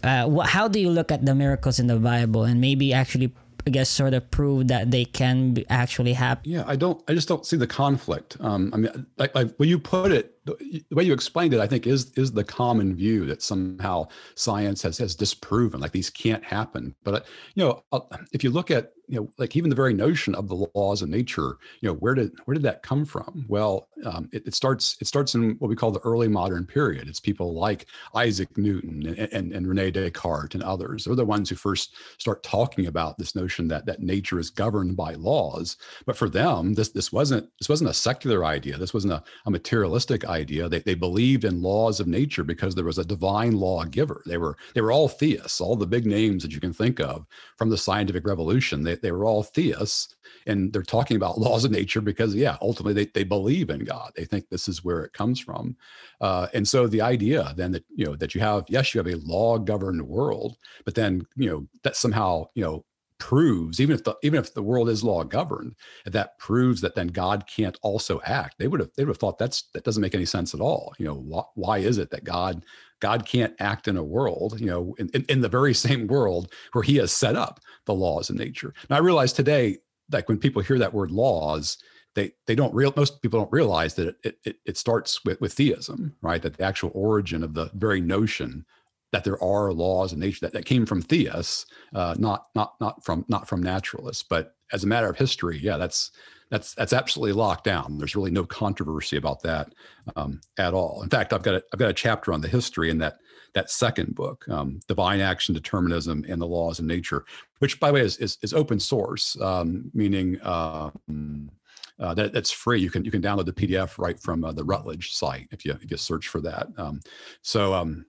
[0.03, 2.45] uh, how do you look at the miracles in the bible?
[2.45, 3.33] And maybe actually
[3.67, 6.51] I guess sort of prove that they can actually happen.
[6.51, 7.03] Yeah, I don't.
[7.09, 8.37] I just don't see the conflict.
[8.41, 11.67] Um, I mean, like, like when you put it, the way you explained it, I
[11.67, 14.07] think is is the common view that somehow
[14.37, 16.95] science has has disproven like these can't happen.
[17.03, 17.21] But uh,
[17.57, 18.01] you know, uh,
[18.33, 21.09] if you look at you know, like even the very notion of the laws of
[21.09, 23.45] nature, you know, where did where did that come from?
[23.49, 27.09] Well, um, it, it, starts it starts in what we call the early modern period.
[27.09, 31.05] It's people like Isaac Newton and, and, and Rene Descartes and others.
[31.05, 34.97] They're the ones who first start talking about this notion that that nature is governed
[34.97, 35.77] by laws.
[36.05, 38.77] But for them, this this wasn't this wasn't a secular idea.
[38.77, 40.69] This wasn't a, a materialistic idea.
[40.69, 44.23] They, they believed in laws of nature because there was a divine lawgiver.
[44.27, 45.61] They were they were all theists.
[45.61, 47.25] All the big names that you can think of
[47.57, 48.83] from the scientific revolution.
[48.83, 50.15] They they, were all theists
[50.47, 54.13] and they're talking about laws of nature because yeah ultimately they, they believe in god.
[54.17, 55.77] They think this is where it comes from.
[56.21, 59.13] Uh, and so the idea then that you know that you have yes you have
[59.13, 62.85] a law governed world but then you know that somehow you know
[63.19, 65.75] proves even if the even if the world is law governed
[66.05, 69.39] that proves that then god can't also act they would have they would have thought
[69.39, 70.95] that's that doesn't make any sense at all.
[70.99, 72.65] You know wh- why is it that god
[73.01, 76.53] God can't act in a world, you know, in, in, in, the very same world
[76.73, 78.75] where he has set up the laws of nature.
[78.91, 79.79] Now I realize today,
[80.13, 81.79] like when people hear that word laws,
[82.15, 85.53] they they don't real most people don't realize that it it, it starts with, with
[85.53, 86.43] theism, right?
[86.43, 88.65] That the actual origin of the very notion
[89.13, 93.05] that there are laws in nature that, that came from theists, uh, not not not
[93.05, 94.25] from not from naturalists.
[94.29, 96.11] But as a matter of history, yeah, that's
[96.51, 97.99] that's that's absolutely locked down.
[97.99, 99.75] There's really no controversy about that
[100.15, 101.03] um, at all.
[101.03, 103.19] In fact, I've got a, I've got a chapter on the history in that
[103.55, 107.25] that second book, um, Divine Action, Determinism, and the Laws of Nature,
[107.59, 110.39] which, by the way, is is, is open source, um, meaning.
[110.43, 111.51] Um,
[111.99, 112.79] uh, that, that's free.
[112.79, 115.73] You can you can download the PDF right from uh, the Routledge site if you
[115.73, 116.69] if you search for that.
[116.77, 117.01] Um,
[117.41, 118.05] so um,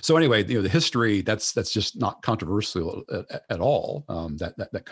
[0.00, 4.04] so anyway, you know, the history that's that's just not controversial at, at all.
[4.08, 4.84] Um, that that that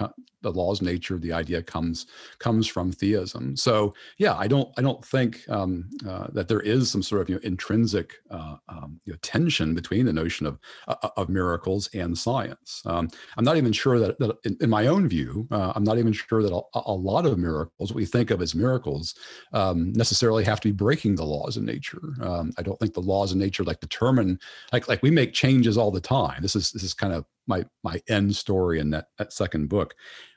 [0.43, 2.07] the laws nature, the idea comes
[2.39, 3.57] comes from theism.
[3.57, 7.29] So yeah, I don't I don't think um, uh, that there is some sort of
[7.29, 10.59] you know intrinsic uh, um, you know, tension between the notion of
[10.89, 12.83] uh, of miracles and science.
[12.87, 15.99] Um, I'm not even sure that, that in, in my own view, uh, I'm not
[15.99, 19.15] even sure that a, a, lot of miracles, we think of as miracles,
[19.53, 22.01] um, necessarily have to be breaking the laws of nature.
[22.21, 24.39] Um, I don't think the laws of nature like determine
[24.73, 26.43] like like like we make changes all the time.
[26.43, 29.95] This is this is kind of my my end story in that that second book.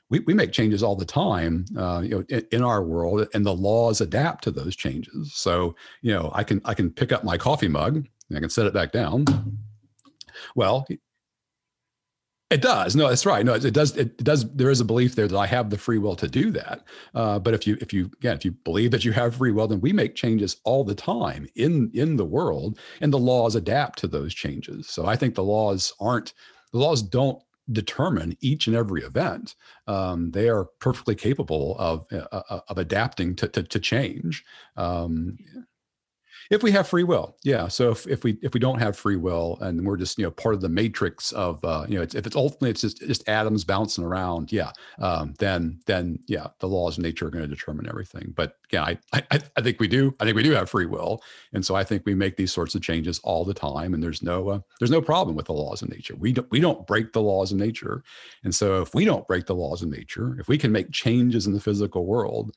[0.08, 3.46] We, we make changes all the time, uh, you know, in, in, our world, and
[3.46, 5.34] the laws adapt to those changes.
[5.34, 7.94] So, you know, I can I can pick up my coffee mug,
[8.28, 9.24] and I can set it back down.
[10.56, 10.86] Well,
[12.50, 12.96] it does.
[12.96, 13.44] No, that's right.
[13.46, 13.96] No, it, does.
[13.96, 14.52] It, does.
[14.54, 16.82] There is a belief there that I have the free will to do that.
[17.14, 19.68] Uh, but if you, if you, again, if you believe that you have free will,
[19.68, 24.00] then we make changes all the time in in the world, and the laws adapt
[24.00, 24.88] to those changes.
[24.88, 26.34] So I think the laws aren't.
[26.72, 27.40] The laws don't
[27.70, 29.54] determine each and every event.
[29.86, 34.44] Um, they are perfectly capable of uh, uh of adapting to to, to change.
[34.76, 35.38] Um,
[36.50, 37.36] if we have free will.
[37.44, 40.24] Yeah so if, if we if we don't have free will and we're just you
[40.24, 43.00] know part of the matrix of uh, you know it's, if it's ultimately it's just
[43.00, 47.48] just atoms bouncing around yeah um, then then yeah the laws of nature are going
[47.48, 48.32] to determine everything.
[48.36, 51.22] But yeah I, I i think we do i think we do have free will.
[51.52, 54.22] And so i think we make these sorts of changes all the time and there's
[54.22, 56.16] no uh, there's no problem with the laws of nature.
[56.16, 58.02] We don't we don't break the laws of nature.
[58.44, 61.46] And so if we don't break the laws of nature if we can make changes
[61.46, 62.52] in the physical world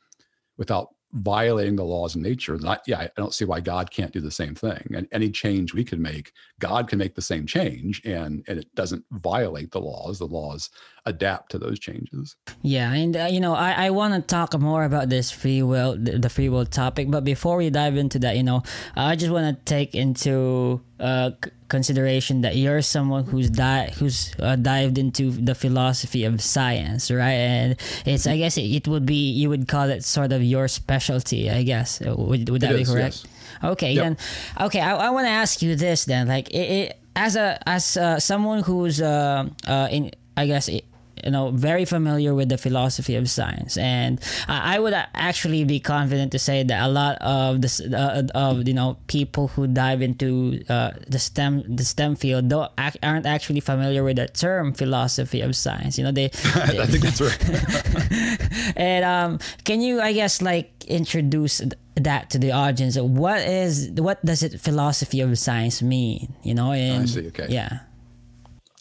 [0.58, 4.20] without violating the laws of nature, not, yeah, I don't see why God can't do
[4.20, 4.94] the same thing.
[4.96, 8.74] And any change we can make, God can make the same change and, and it
[8.74, 10.18] doesn't violate the laws.
[10.18, 10.70] The laws
[11.06, 12.36] adapt to those changes.
[12.62, 12.92] Yeah.
[12.94, 16.30] And, uh, you know, I, I want to talk more about this free will, the,
[16.30, 17.12] free will topic.
[17.12, 18.64] But before we dive into that, you know,
[18.96, 21.32] I just want to take into uh,
[21.68, 27.44] consideration that you're someone who's di- who's uh, dived into the philosophy of science, right?
[27.44, 27.76] And
[28.06, 31.52] it's I guess it, it, would be you would call it sort of your specialty,
[31.52, 32.02] I guess.
[32.02, 33.28] Uh, would, would that it be is, correct?
[33.28, 33.74] Yes.
[33.76, 34.04] Okay, yep.
[34.04, 34.18] then
[34.66, 37.98] okay, I, I want to ask you this then, like it, it as a as
[37.98, 40.86] uh, someone who's uh, uh in I guess it,
[41.24, 43.78] you know very familiar with the philosophy of science.
[43.78, 48.68] And i would actually be confident to say that a lot of this uh, of
[48.68, 52.72] you know people who dive into uh, the stem the stem field don't
[53.02, 55.98] aren't actually familiar with the term philosophy of science.
[55.98, 58.76] You know they, they i think that's right.
[58.76, 61.62] And um, can you i guess like introduce
[61.96, 62.98] that to the audience?
[62.98, 66.34] What is what does it philosophy of science mean?
[66.44, 67.48] You know and I see, okay.
[67.50, 67.80] yeah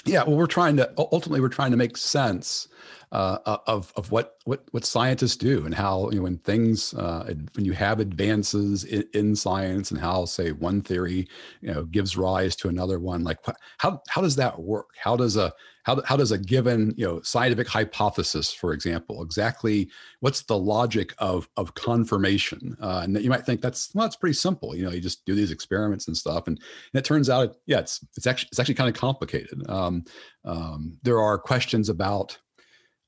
[0.05, 2.69] yeah, well, we're trying to ultimately we're trying to make sense
[3.13, 7.33] uh, of of what what what scientists do and how you know when things uh,
[7.55, 11.29] when you have advances in, in, science and how say one theory
[11.61, 13.39] you know gives rise to another one like
[13.79, 14.89] how how does that work?
[14.97, 15.53] How does a
[15.85, 21.15] how, how does a given you know scientific hypothesis for example exactly what's the logic
[21.19, 22.77] of of confirmation?
[22.81, 25.35] Uh, and you might think that's well it's pretty simple you know you just do
[25.35, 28.75] these experiments and stuff and, and it turns out yeah it's it's actually it's actually
[28.75, 29.69] kind of complicated.
[29.69, 30.05] Um,
[30.45, 32.39] um, there are questions about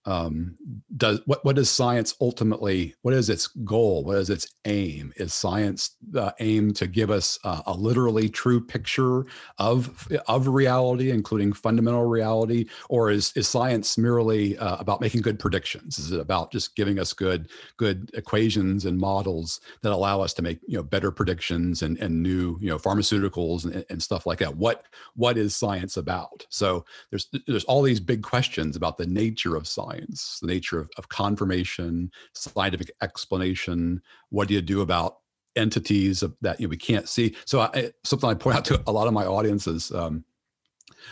[0.06, 0.56] um,
[0.96, 4.04] does what what does science ultimately what is its goal?
[4.04, 5.12] What is its aim?
[5.16, 9.24] Is science uh, aim to give us uh, a literally true picture
[9.58, 12.66] of of reality including fundamental reality?
[12.90, 15.98] Or is is science merely uh, about making good predictions?
[15.98, 20.42] Is it about just giving us good good equations and models that allow us to
[20.42, 24.38] make you know better predictions and and new you know pharmaceuticals and, and stuff like
[24.40, 24.54] that?
[24.54, 24.84] What
[25.16, 26.46] what is science about?
[26.50, 30.78] So there's there's all these big questions about the nature of science science, the nature
[30.78, 34.00] of, of confirmation, scientific explanation.
[34.30, 35.16] What do you do about
[35.56, 37.34] entities that you know, we can't see?
[37.46, 39.92] So I, something I point out to a lot of my audiences.
[39.92, 40.24] Um,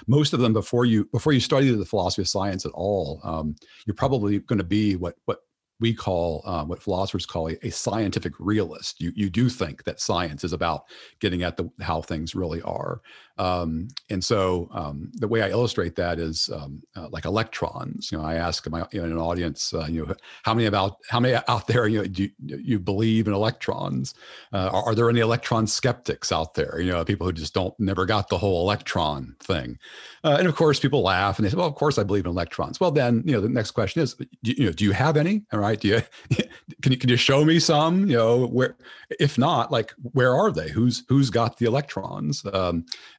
[0.07, 3.55] most of them before you before you study the philosophy of science at all um,
[3.87, 5.41] you're probably going to be what what
[5.81, 9.01] we call uh, what philosophers call a, a, scientific realist.
[9.01, 10.85] You you do think that science is about
[11.19, 13.03] getting at the how things really are,
[13.39, 18.13] um, and so um, the way I illustrate that is um, uh, like electrons.
[18.13, 20.99] You know, I ask my you know, an audience, uh, you know, how many about
[21.09, 24.15] how many out there you know do you, you believe in electrons?
[24.53, 26.79] Uh, are, are, there any electron skeptics out there?
[26.81, 29.79] You know, people who just don't never got the whole electron thing.
[30.25, 32.31] Uh, and of course, people laugh and they say, "Well, of course I believe in
[32.31, 35.17] electrons." Well, then you know the next question is, do, you know, do you have
[35.17, 35.43] any?
[35.53, 36.03] All right, do you
[36.83, 38.09] can you can you show me some?
[38.09, 38.77] You know, where
[39.19, 40.69] if not, like where are they?
[40.69, 42.45] Who's who's got the electrons?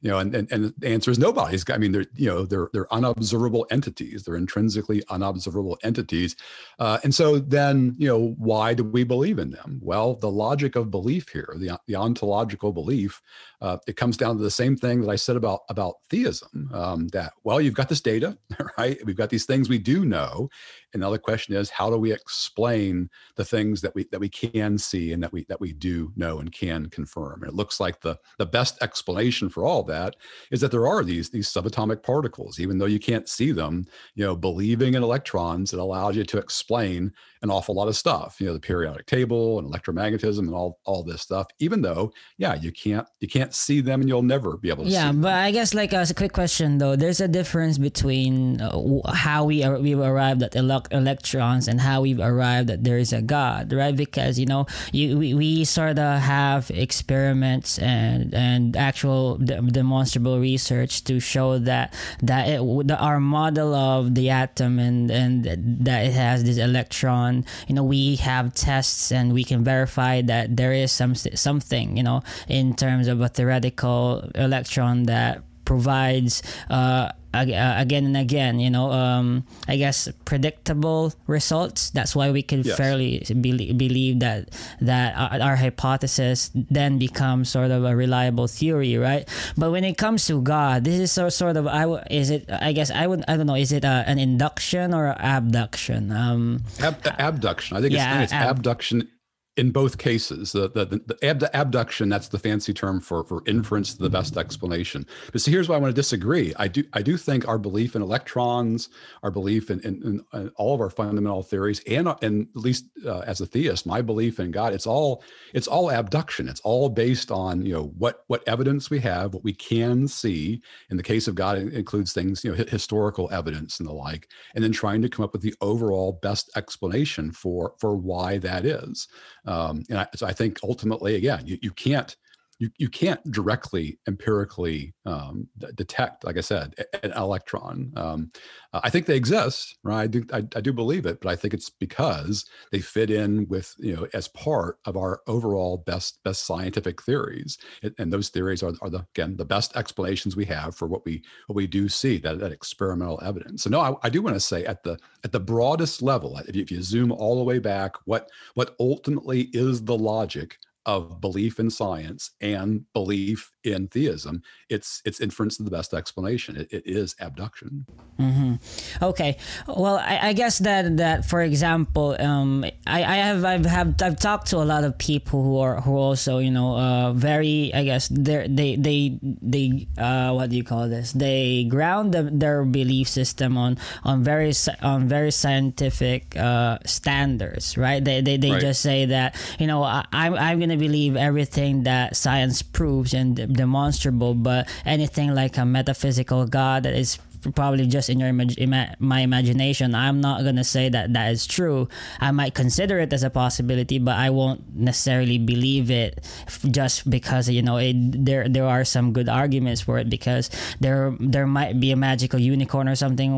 [0.04, 1.64] You know, and, and, and the answer is nobody's.
[1.70, 4.22] I mean, they're, you know, they're, they're unobservable entities.
[4.22, 6.36] They're intrinsically unobservable entities.
[6.78, 9.80] Uh, and so then, you know, why do we believe in them?
[9.82, 13.22] Well, the logic of belief here, the, the ontological belief,
[13.62, 17.08] uh, it comes down to the same thing that I said about, about theism, um,
[17.08, 18.36] that, well, you've got this data,
[18.78, 18.98] right?
[19.06, 20.50] We've got these things we do know.
[20.94, 24.28] And the other question is, how do we explain the things that we, that we
[24.28, 27.42] can see and that we, that we do know and can confirm?
[27.42, 30.16] And it looks like the, the best explanation for all that that
[30.50, 34.24] is that there are these these subatomic particles even though you can't see them you
[34.24, 37.12] know believing in electrons it allows you to explain
[37.44, 41.04] an awful lot of stuff you know the periodic table and electromagnetism and all all
[41.04, 44.70] this stuff even though yeah you can't you can't see them and you'll never be
[44.70, 47.78] able to yeah but i guess like as a quick question though there's a difference
[47.78, 52.82] between uh, how we are, we've arrived at ele- electrons and how we've arrived that
[52.82, 53.96] there is a god right?
[53.96, 61.04] Because you know you we, we sort of have experiments and and actual demonstrable research
[61.04, 66.12] to show that that it, the, our model of the atom and and that it
[66.12, 67.33] has this electron
[67.66, 72.02] you know we have tests and we can verify that there is some something you
[72.02, 77.08] know in terms of a theoretical electron that provides uh,
[77.42, 81.90] again and again you know um, i guess predictable results.
[81.90, 82.76] That's why we can yes.
[82.76, 89.28] fairly be- believe that that our hypothesis then becomes sort of a reliable theory right?
[89.56, 92.48] But when it comes to god this is so, sort of i w- is it
[92.50, 96.12] i guess i would i don't know is it a, an induction or abduction?
[96.12, 97.76] Um Ab- abduction.
[97.76, 99.08] I think yeah, it's, it's ab- abduction
[99.56, 103.94] in both cases, the, the, the, ab- abduction, that's the fancy term for, for inference
[103.94, 105.06] to the best explanation.
[105.30, 106.52] But see, here's why I want to disagree.
[106.56, 108.88] I do, I do think our belief in electrons,
[109.22, 112.86] our belief in, in, in, in all of our fundamental theories, and, and at least
[113.06, 116.48] uh, as a theist, my belief in God, it's all, it's all abduction.
[116.48, 120.62] It's all based on, you know, what, what evidence we have, what we can see.
[120.90, 124.28] In the case of God, it includes things, you know, historical evidence and the like,
[124.56, 128.64] and then trying to come up with the overall best explanation for, for why that
[128.64, 129.06] is.
[129.46, 132.16] Um, and I, so I think ultimately, again, you, you can't
[132.58, 137.92] you, you can't directly empirically um, d- detect, like I said, an electron.
[137.96, 138.30] Um,
[138.72, 140.02] I think they exist, right?
[140.02, 143.46] I do, I, I, do believe it, but I think it's because they fit in
[143.48, 148.28] with, you know, as part of our overall best best scientific theories, and, and those
[148.28, 151.66] theories are, are the again the best explanations we have for what we what we
[151.66, 153.62] do see that that experimental evidence.
[153.64, 156.54] So no, I, I do want to say at the at the broadest level, if
[156.54, 161.20] you, if you zoom all the way back, what what ultimately is the logic of
[161.20, 164.42] belief in science and belief in theism
[164.74, 166.56] it's it's inference to the best explanation.
[166.56, 167.86] It, it is abduction.
[168.18, 168.54] Mm-hmm.
[169.02, 169.36] okay.
[169.66, 174.18] Well I, I, guess that that for example um, I, I have I've have I've
[174.18, 177.84] talked to a lot of people who are who also you know uh, very I
[177.84, 181.12] guess they they they they uh, what do you call this?
[181.12, 188.04] They ground the, their belief system on on very on very scientific uh, standards right?
[188.04, 188.60] They they, they right.
[188.60, 193.36] just say that you know I, I'm I'm gonna believe everything that science proves and
[193.54, 197.18] demonstrable, but anything like a metaphysical God that is
[197.54, 199.94] probably just in your ima- my imagination.
[199.94, 201.88] I'm not gonna say that that is true.
[202.20, 206.24] I might consider it as a possibility, but I won't necessarily believe it
[206.70, 211.16] just because you know it, there there are some good arguments for it because there
[211.20, 213.30] there might be a magical unicorn or something.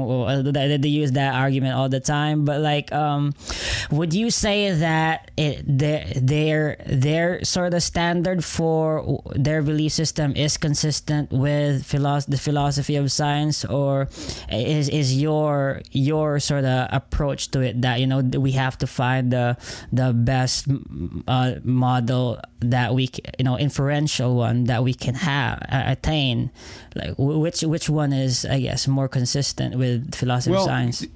[0.52, 3.32] They, they use that argument all the time, but like, um,
[3.90, 10.34] would you say that it their their their sort of standard for their belief system
[10.36, 14.09] is consistent with philosophy, the philosophy of science or or
[14.51, 18.86] is is your your sort of approach to it that you know we have to
[18.86, 19.57] find the
[19.92, 20.68] the best
[21.28, 26.51] uh, model that we you know inferential one that we can have attain?
[26.94, 31.07] Like which which one is i guess more consistent with philosophy well, of science?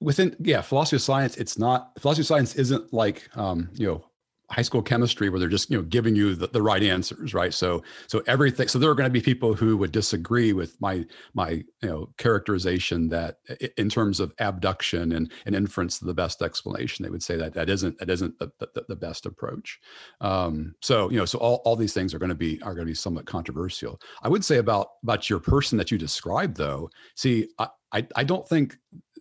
[0.00, 4.04] within yeah philosophy of science it's not philosophy of science isn't like um you know
[4.50, 7.54] high school chemistry where they're just you know giving you the, the right answers right?
[7.54, 11.04] So so everything so there are going to be people who would disagree with my
[11.32, 13.36] my you know characterization that
[13.76, 17.70] in terms of abduction and, and inference the best explanation they would say that that
[17.70, 19.80] isn't that isn't the, the, the best approach.
[20.20, 22.86] Um, so you know so all, all these things are going to be are going
[22.86, 24.00] to be somewhat controversial.
[24.22, 28.24] I would say about about your person that you described though see i i, I
[28.24, 28.76] don't think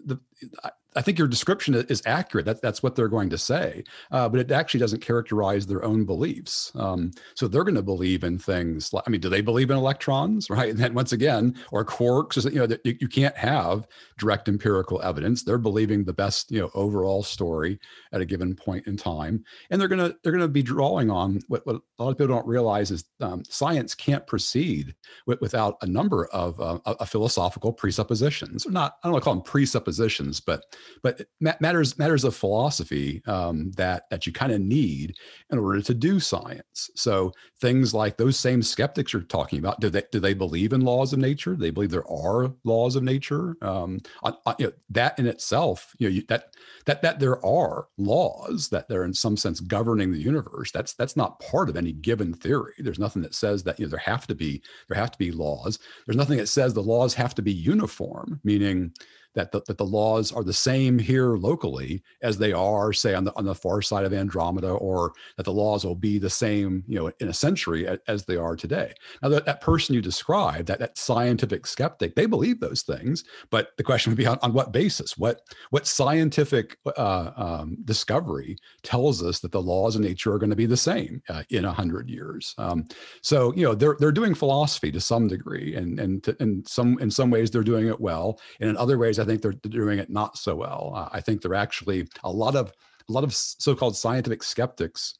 [0.05, 0.19] the
[0.63, 0.71] I
[1.01, 2.45] think your description is accurate.
[2.45, 6.05] That, that's what they're going to say, uh, but it actually doesn't characterize their own
[6.05, 6.71] beliefs.
[6.75, 8.93] Um, so they're going to believe in things.
[8.93, 10.69] Like, I mean, do they believe in electrons, right?
[10.69, 12.43] And then once again, or quarks?
[12.51, 13.87] You know, you, you can't have
[14.17, 15.43] direct empirical evidence.
[15.43, 17.79] They're believing the best, you know, overall story
[18.11, 21.65] at a given point in time, and they're gonna they're gonna be drawing on what,
[21.65, 25.85] what a lot of people don't realize is um, science can't proceed with, without a
[25.85, 28.65] number of uh, a, philosophical presuppositions.
[28.65, 30.63] Or not I don't want to call them presuppositions, but
[31.01, 31.21] but
[31.59, 35.15] matters matters of philosophy um, that that you kind of need
[35.51, 36.89] in order to do science.
[36.95, 37.31] So
[37.61, 41.13] things like those same skeptics you're talking about, do they do they believe in laws
[41.13, 41.55] of nature?
[41.55, 43.55] They believe there are laws of nature?
[43.61, 46.53] Um, on, on, you know, that in itself, you know, you, that
[46.85, 50.71] that that there are laws that they're in some sense governing the universe.
[50.71, 52.73] That's that's not part of any given theory.
[52.79, 55.31] There's nothing that says that you know there have to be there have to be
[55.31, 55.79] laws.
[56.05, 58.93] There's nothing that says the laws have to be uniform, meaning
[59.35, 63.23] that the, that the laws are the same here locally as they are, say, on
[63.23, 66.83] the on the far side of Andromeda, or that the laws will be the same,
[66.87, 68.93] you know, in a century as, as they are today.
[69.21, 73.69] Now, that, that person you described, that that scientific skeptic, they believe those things, but
[73.77, 75.17] the question would be on, on what basis?
[75.17, 80.49] What what scientific uh, um, discovery tells us that the laws of nature are going
[80.49, 82.53] to be the same uh, in a hundred years?
[82.57, 82.87] Um,
[83.21, 86.99] so, you know, they're they're doing philosophy to some degree, and and to, in some
[86.99, 89.99] in some ways they're doing it well, and in other ways I think they're doing
[89.99, 90.93] it not so well.
[90.95, 92.71] Uh, I think they're actually a lot of
[93.09, 95.15] a lot of so-called scientific skeptics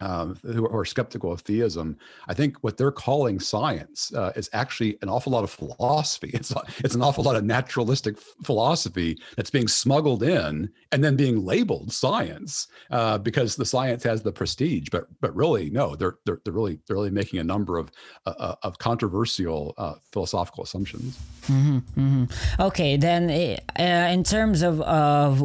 [0.00, 1.96] um, who are skeptical of theism,
[2.28, 6.30] I think what they're calling science uh, is actually an awful lot of philosophy.
[6.40, 11.44] It's it's an awful lot of naturalistic philosophy that's being smuggled in and then being
[11.44, 14.88] labeled science uh, because the science has the prestige.
[14.90, 17.90] But but really, no, they're they're, they're really they're really making a number of
[18.26, 21.18] uh, uh of controversial uh, philosophical assumptions.
[21.46, 22.62] Mm-hmm, mm-hmm.
[22.62, 25.42] Okay, then eh, uh, in terms of of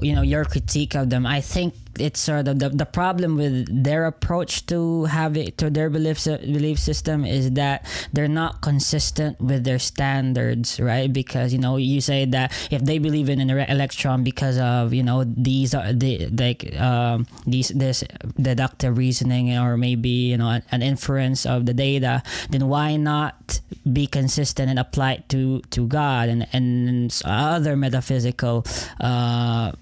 [0.00, 3.66] you know your critique of them, I think it's sort of the, the problem with
[3.84, 9.40] their approach to have it to their belief belief system is that they're not consistent
[9.40, 11.12] with their standards right?
[11.12, 15.02] Because you know you say that if they believe in an electron because of you
[15.02, 18.04] know these are the like um, these this
[18.40, 23.60] deductive reasoning or maybe you know an, an inference of the data then why not
[23.92, 28.64] be consistent and apply it to to God and and other metaphysical
[29.00, 29.72] uh,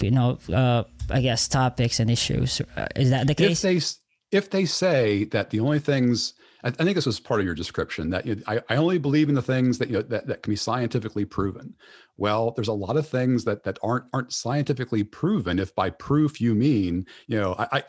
[0.00, 2.60] you know uh, I guess, topics and issues.
[2.76, 3.64] Uh, is that the case?
[3.64, 3.90] If
[4.30, 7.54] they if they say that the only things I, think this was part of your
[7.54, 10.26] description that you know, I, I only believe in the things that you know that,
[10.26, 11.74] that can be scientifically proven.
[12.16, 15.58] Well, there's a lot of things that that aren't aren't scientifically proven.
[15.58, 17.82] If by proof you mean you know I, I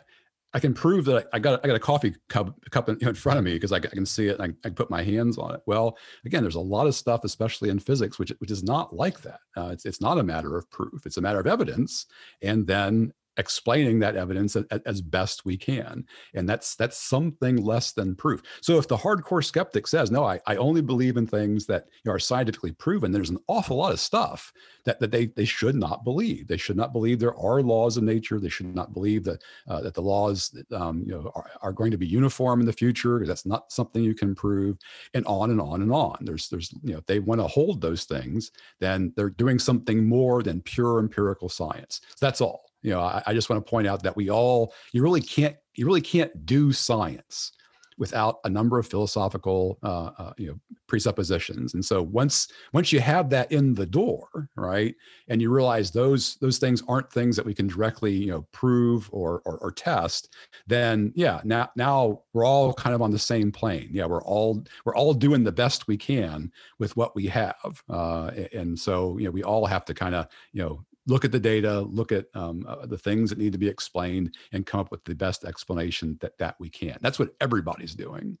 [0.54, 3.38] I can prove that I got I got a coffee cup cup in, in front
[3.38, 5.54] of me because I, I, can see it and I, I put my hands on
[5.54, 5.60] it.
[5.66, 9.20] Well, again, there's a lot of stuff, especially in physics, which which is not like
[9.22, 9.40] that.
[9.56, 12.06] Uh, it's it's not a matter of proof; it's a matter of evidence,
[12.42, 14.56] and then explaining that evidence
[14.86, 16.04] as best we can
[16.34, 18.42] and that's that's something less than proof.
[18.60, 22.18] So if the hardcore skeptic says no i, I only believe in things that are
[22.18, 24.52] scientifically proven there's an awful lot of stuff
[24.84, 26.48] that, that they they should not believe.
[26.48, 28.40] They should not believe there are laws of nature.
[28.40, 31.90] They should not believe that uh, that the laws um, you know are, are going
[31.90, 33.18] to be uniform in the future.
[33.18, 34.78] Because that's not something you can prove
[35.14, 36.18] and on and on and on.
[36.22, 40.04] There's there's you know if they want to hold those things then they're doing something
[40.04, 42.00] more than pure empirical science.
[42.16, 44.74] So that's all you know I, I just want to point out that we all
[44.92, 47.52] you really can't you really can't do science
[47.98, 51.74] without a number of philosophical uh, uh, you know presuppositions.
[51.74, 54.94] And so once once you have that in the door right
[55.28, 59.08] and you realize those those things aren't things that we can directly you know prove
[59.12, 60.34] or or, or test
[60.66, 63.88] then yeah now now we're all kind of on the same plane.
[63.92, 67.82] Yeah we're all we're all doing the best we can with what we have.
[67.88, 71.32] Uh, and so you know we all have to kind of you know look at
[71.32, 74.80] the data, look at um, uh, the things that need to be explained, and come
[74.80, 76.98] up with the best explanation that that we can.
[77.00, 78.38] That's what everybody's doing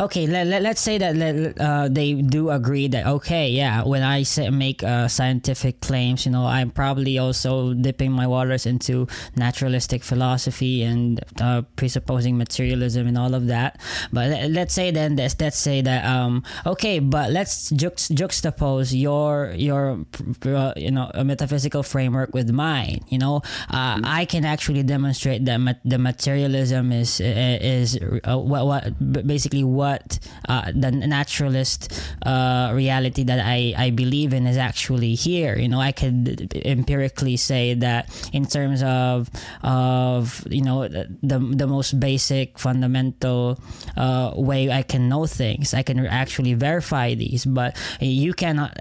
[0.00, 1.14] okay let, let, us say that
[1.60, 6.32] uh, they do agree that okay yeah when i say, make uh, scientific claims you
[6.32, 9.06] know i'm probably also dipping my waters into
[9.36, 13.80] naturalistic philosophy and uh, presupposing materialism and all of that.
[14.12, 18.98] But let, us say then let's, let's say that um, okay but let's juxt- juxtapose
[18.98, 20.04] your your
[20.44, 23.36] uh, you know a metaphysical framework with mine you know?
[23.70, 29.64] Uh, i can actually demonstrate that ma- the materialism is is uh, what, what basically
[29.76, 30.18] what
[30.48, 31.92] uh, the naturalist
[32.24, 35.56] uh, reality that I, I believe in is actually here.
[35.58, 39.30] You know, I could empirically say that in terms of
[39.62, 43.60] of you know the the most basic fundamental
[43.96, 47.44] uh, way I can know things, I can actually verify these.
[47.44, 48.76] But you cannot.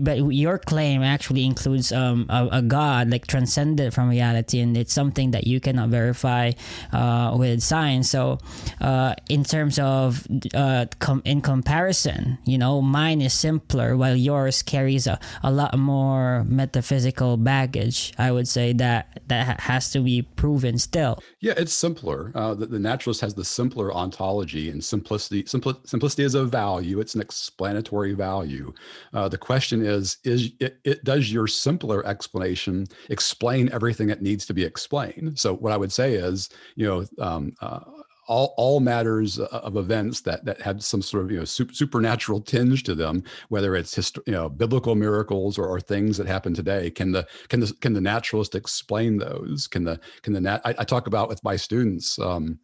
[0.00, 4.92] But your claim actually includes um, a, a God like transcended from reality, and it's
[4.92, 6.52] something that you cannot verify
[6.92, 8.10] uh, with science.
[8.10, 8.38] So,
[8.80, 14.62] uh, in terms of uh, com- in comparison, you know, mine is simpler while yours
[14.62, 18.12] carries a, a lot more metaphysical baggage.
[18.18, 21.18] I would say that that has to be proven still.
[21.40, 22.32] Yeah, it's simpler.
[22.34, 25.44] Uh, the, the, naturalist has the simpler ontology and simplicity.
[25.44, 27.00] Simpli- simplicity is a value.
[27.00, 28.72] It's an explanatory value.
[29.12, 34.46] Uh, the question is: Is it, it does your simpler explanation explain everything that needs
[34.46, 35.38] to be explained?
[35.38, 37.04] So what I would say is, you know.
[37.18, 37.80] Um, uh,
[38.28, 42.40] all, all matters of events that that have some sort of you know super, supernatural
[42.40, 46.52] tinge to them, whether it's hist- you know biblical miracles or, or, things that happen
[46.52, 46.90] today.
[46.90, 49.66] Can the can the can the naturalist explain those?
[49.66, 52.18] Can the can the nat- I, I talk about with my students.
[52.18, 52.58] Um,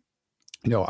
[0.64, 0.86] you know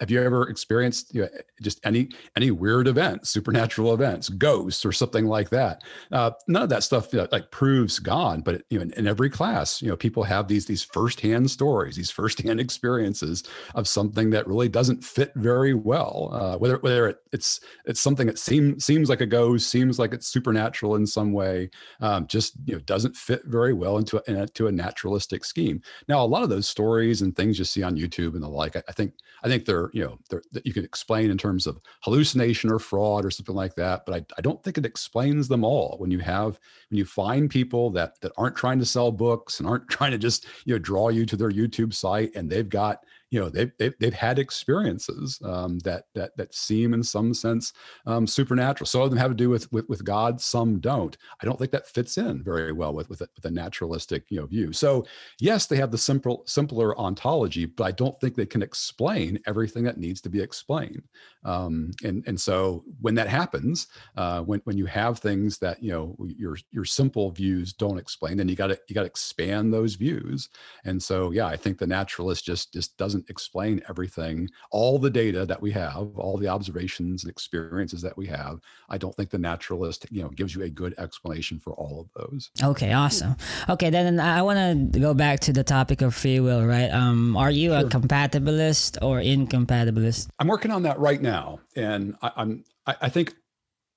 [0.00, 1.28] have you ever experienced you know,
[1.60, 5.82] just any any weird event supernatural events ghosts or something like that?
[6.10, 9.06] Uh, none of that stuff you know, like proves god but you know in, in,
[9.06, 13.44] every class you know people have these these firsthand stories these firsthand experiences
[13.74, 18.26] of something that really doesn't fit very well uh, whether whether it, it's it's something
[18.26, 21.68] that seems seems like a ghost seems like it's supernatural in some way
[22.00, 25.80] um, just you know doesn't fit very well into a, into a naturalistic scheme.
[26.08, 28.76] Now a lot of those stories and things you see on youtube and the like
[28.76, 31.38] I, I think think I think they're you know they're, that you can explain in
[31.38, 34.06] terms of hallucination or fraud or something like that.
[34.06, 35.96] But I, I don't think it explains them all.
[35.98, 36.58] When you have
[36.90, 40.18] when you find people that that aren't trying to sell books and aren't trying to
[40.18, 43.72] just you know draw you to their YouTube site and they've got you know they've
[43.78, 47.72] they've, they've had experiences um, that that that seem in some sense
[48.06, 48.86] um, supernatural.
[48.86, 51.16] Some of them have to do with, with with God, some don't.
[51.40, 54.38] I don't think that fits in very well with with a, with a naturalistic you
[54.38, 54.74] know view.
[54.74, 55.06] So
[55.40, 59.82] yes, they have the simple simpler ontology, but I don't think they can explain everything
[59.84, 61.02] that needs to be explained.
[61.44, 63.86] Um, and and so when that happens,
[64.18, 68.36] uh, when when you have things that you know your your simple views don't explain,
[68.36, 70.50] then you got to you got to expand those views.
[70.84, 75.10] And so yeah, I think the naturalist just just doesn't doesn't explain everything, all the
[75.10, 78.60] data that we have, all the observations and experiences that we have.
[78.88, 82.08] I don't think the naturalist, you know, gives you a good explanation for all of
[82.16, 82.50] those.
[82.62, 83.36] Okay, awesome.
[83.68, 86.90] Okay, then I want to go back to the topic of free will, right?
[86.90, 87.80] Um, are you sure.
[87.80, 90.28] a compatibilist or incompatibilist?
[90.38, 92.64] I'm working on that right now, and I, I'm.
[92.86, 93.34] I, I think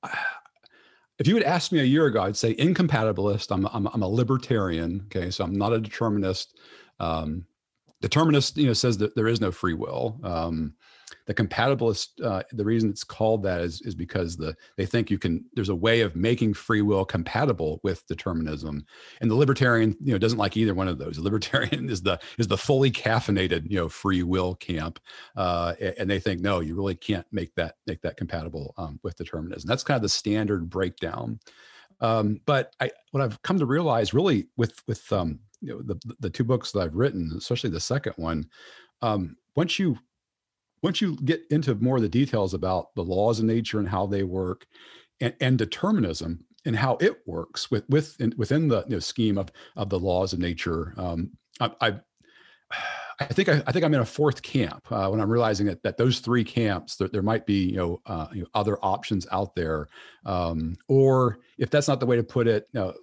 [1.19, 3.51] if you had asked me a year ago, I'd say incompatibilist.
[3.51, 5.05] I'm, I'm, I'm a libertarian.
[5.05, 5.31] Okay.
[5.31, 6.57] So I'm not a determinist.
[6.99, 7.45] Um,
[8.05, 10.19] determinist you know says that there is no free will.
[10.23, 10.75] Um,
[11.25, 15.17] the compatibilist uh, the reason it's called that is, is because the they think you
[15.17, 18.85] can there's a way of making free will compatible with determinism.
[19.21, 21.15] And the libertarian you know doesn't like either one of those.
[21.15, 24.99] The libertarian is the is the fully caffeinated you know free will camp.
[25.35, 29.17] Uh, and they think no you really can't make that make that compatible um, with
[29.17, 29.67] determinism.
[29.67, 31.39] That's kind of the standard breakdown.
[32.01, 36.15] Um, but I, what I've come to realize, really, with with um, you know, the
[36.19, 38.45] the two books that I've written, especially the second one,
[39.01, 39.97] um, once you
[40.83, 44.05] once you get into more of the details about the laws of nature and how
[44.05, 44.67] they work,
[45.19, 49.37] and, and determinism and how it works with with in, within the you know, scheme
[49.37, 51.99] of of the laws of nature, um, I, I
[53.17, 55.81] I think I, I, think I'm in a fourth camp uh, when I'm realizing that
[55.83, 59.25] that those three camps there, there might be you know, uh, you know, other options
[59.31, 59.87] out there,
[60.25, 62.93] um, or if that's not the way to put it, you know,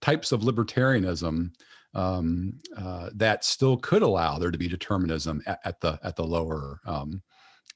[0.00, 1.52] types of libertarianism
[1.94, 6.24] um, uh, that still could allow there to be determinism at, at the at the
[6.24, 7.22] lower um,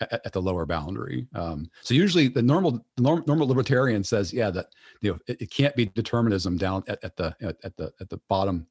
[0.01, 1.27] at, at, the lower boundary.
[1.35, 4.67] Um, so usually the normal the norm, normal libertarian says, yeah, that
[5.01, 8.09] you know it, it can't be determinism down at, at the at, at, the at
[8.09, 8.67] the bottom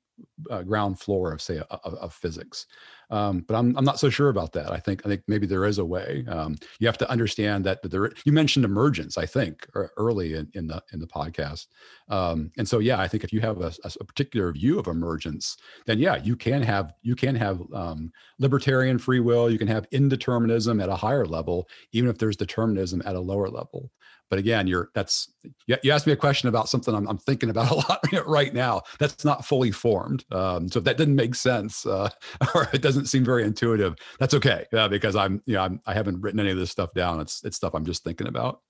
[0.50, 2.66] uh, ground floor of say of, of physics.
[3.10, 4.72] Um, but I'm I'm not so sure about that.
[4.72, 6.26] I think I think maybe there is a way.
[6.28, 8.12] Um, you have to understand that there.
[8.26, 11.68] You mentioned emergence, I think, early in, in the in the podcast.
[12.10, 15.58] Um, and so yeah, I think if you have a, a, particular view of emergence,
[15.86, 19.50] then yeah, you can have you can have um, libertarian free will.
[19.50, 23.50] You can have indeterminism at a higher level, even if there's determinism at a lower
[23.50, 23.92] level
[24.34, 25.32] but again you're that's
[25.68, 28.82] you, asked me a question about something I'm, I'm, thinking about a lot right now.
[28.98, 30.26] That's not fully formed.
[30.32, 32.10] Um, so if that didn't make sense uh,
[32.56, 35.94] or it doesn't seem very intuitive that's okay uh, because i'm you know I'm, i
[35.94, 37.20] haven't written any of this stuff down.
[37.20, 38.62] It's it's stuff i'm just thinking about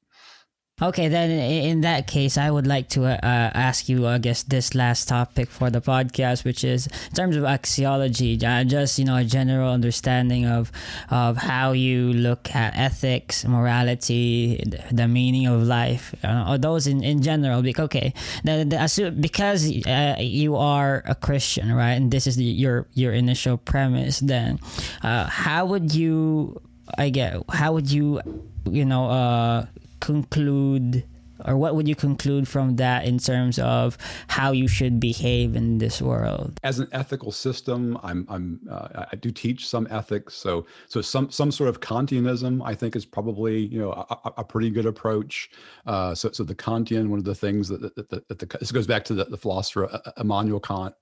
[0.81, 4.73] Okay, then in that case, I would like to uh, ask you, I guess, this
[4.73, 9.15] last topic for the podcast, which is in terms of axiology, uh, just you know,
[9.15, 10.71] a general understanding of
[11.11, 17.03] of how you look at ethics, morality, the meaning of life, uh, or those in,
[17.03, 17.63] in general.
[17.63, 18.11] Okay,
[18.43, 23.13] the, the, because uh, you are a Christian, right, and this is the, your your
[23.13, 24.57] initial premise, then
[25.03, 26.59] uh, how would you,
[26.97, 28.21] I get, how would you,
[28.65, 29.65] you know, uh
[30.03, 31.05] conclude
[31.45, 33.97] or what would you conclude from that in terms of
[34.27, 36.59] how you should behave in this world?
[36.63, 41.29] As an ethical system i'm i'm uh, i do teach some ethics so so some
[41.31, 45.49] some sort of kantianism i think is probably you know a, a pretty good approach.
[45.85, 48.71] Uh, so so the kantian one of the things that, that, that, that the, this
[48.71, 50.93] goes back to the, the philosopher uh, immanuel kant.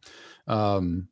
[0.47, 1.07] Um,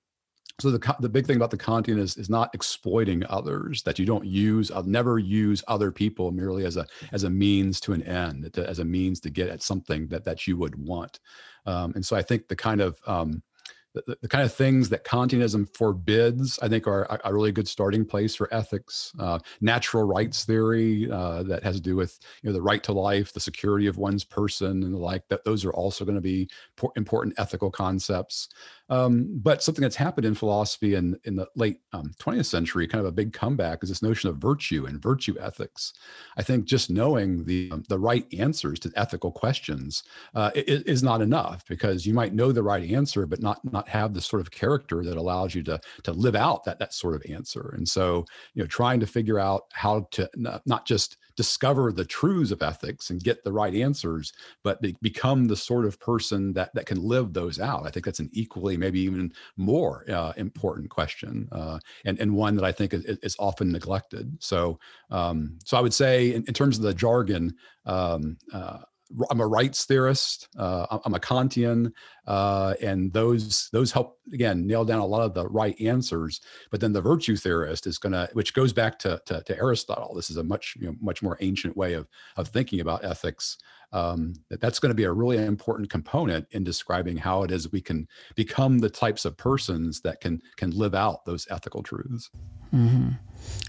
[0.59, 3.83] so the the big thing about the Kantian is is not exploiting others.
[3.83, 7.29] That you don't use, I'll uh, never use other people merely as a as a
[7.29, 10.57] means to an end, to, as a means to get at something that that you
[10.57, 11.19] would want.
[11.65, 13.43] Um, and so I think the kind of um,
[13.93, 17.67] the, the, kind of things that Kantianism forbids, I think, are a, a really good
[17.67, 19.11] starting place for ethics.
[19.19, 22.93] Uh, natural rights theory uh, that has to do with you know the right to
[22.93, 25.27] life, the security of one's person, and the like.
[25.29, 26.47] That those are also going to be
[26.95, 28.49] important ethical concepts.
[28.89, 32.99] Um, but something that's happened in philosophy in, in the late um, 20th century, kind
[32.99, 35.93] of a big comeback, is this notion of virtue and virtue ethics.
[36.37, 41.03] I think just knowing the um, the right answers to ethical questions uh, is, is
[41.03, 44.41] not enough because you might know the right answer, but not not have the sort
[44.41, 47.73] of character that allows you to to live out that that sort of answer.
[47.77, 50.29] And so, you know, trying to figure out how to
[50.65, 55.47] not just discover the truths of ethics and get the right answers, but be, become
[55.47, 57.87] the sort of person that that can live those out.
[57.87, 62.57] I think that's an equally, maybe even more uh, important question, uh, and and one
[62.57, 64.35] that I think is, is often neglected.
[64.43, 64.81] So,
[65.11, 67.55] um, so I would say, in, in, terms of the jargon.
[67.85, 68.79] Um, uh,
[69.29, 70.47] I'm a rights theorist.
[70.57, 71.91] Uh, I'm a Kantian,
[72.27, 76.41] uh, and those those help again nail down a lot of the right answers.
[76.71, 80.13] But then the virtue theorist is going to, which goes back to, to, to Aristotle.
[80.13, 82.07] This is a much you know, much more ancient way of
[82.37, 83.57] of thinking about ethics.
[83.91, 87.71] Um, that that's going to be a really important component in describing how it is
[87.71, 92.29] we can become the types of persons that can can live out those ethical truths.
[92.73, 93.09] Mm-hmm.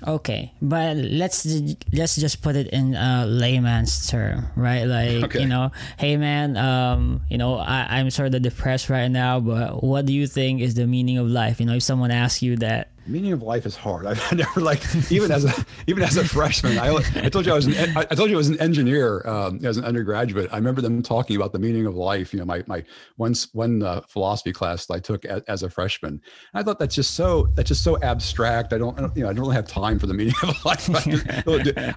[0.07, 1.47] Okay, but let's
[1.93, 4.85] let's just put it in a layman's term, right?
[4.85, 5.41] Like okay.
[5.41, 9.83] you know, hey man, um, you know, I, I'm sort of depressed right now, but
[9.83, 11.61] what do you think is the meaning of life?
[11.61, 14.07] You know, if someone asks you that, meaning of life is hard.
[14.07, 16.79] I've never like even as a even as a freshman.
[16.79, 19.65] I, I told you I was an I told you I was an engineer um,
[19.65, 20.49] as an undergraduate.
[20.53, 22.33] I remember them talking about the meaning of life.
[22.33, 22.85] You know, my my
[23.17, 26.21] once one uh, philosophy class I took as, as, a freshman.
[26.55, 28.73] I thought that's just so that's just so abstract.
[28.73, 30.65] I don't, I don't you know I don't really have time for the meaning of
[30.65, 30.89] life.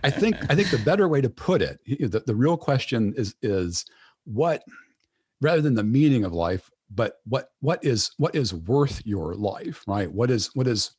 [0.03, 3.35] I think I think the better way to put it, the, the real question is
[3.41, 3.85] is
[4.25, 4.63] what
[5.41, 9.83] rather than the meaning of life but what what is what is worth your life
[9.87, 10.11] right?
[10.11, 10.91] What is what is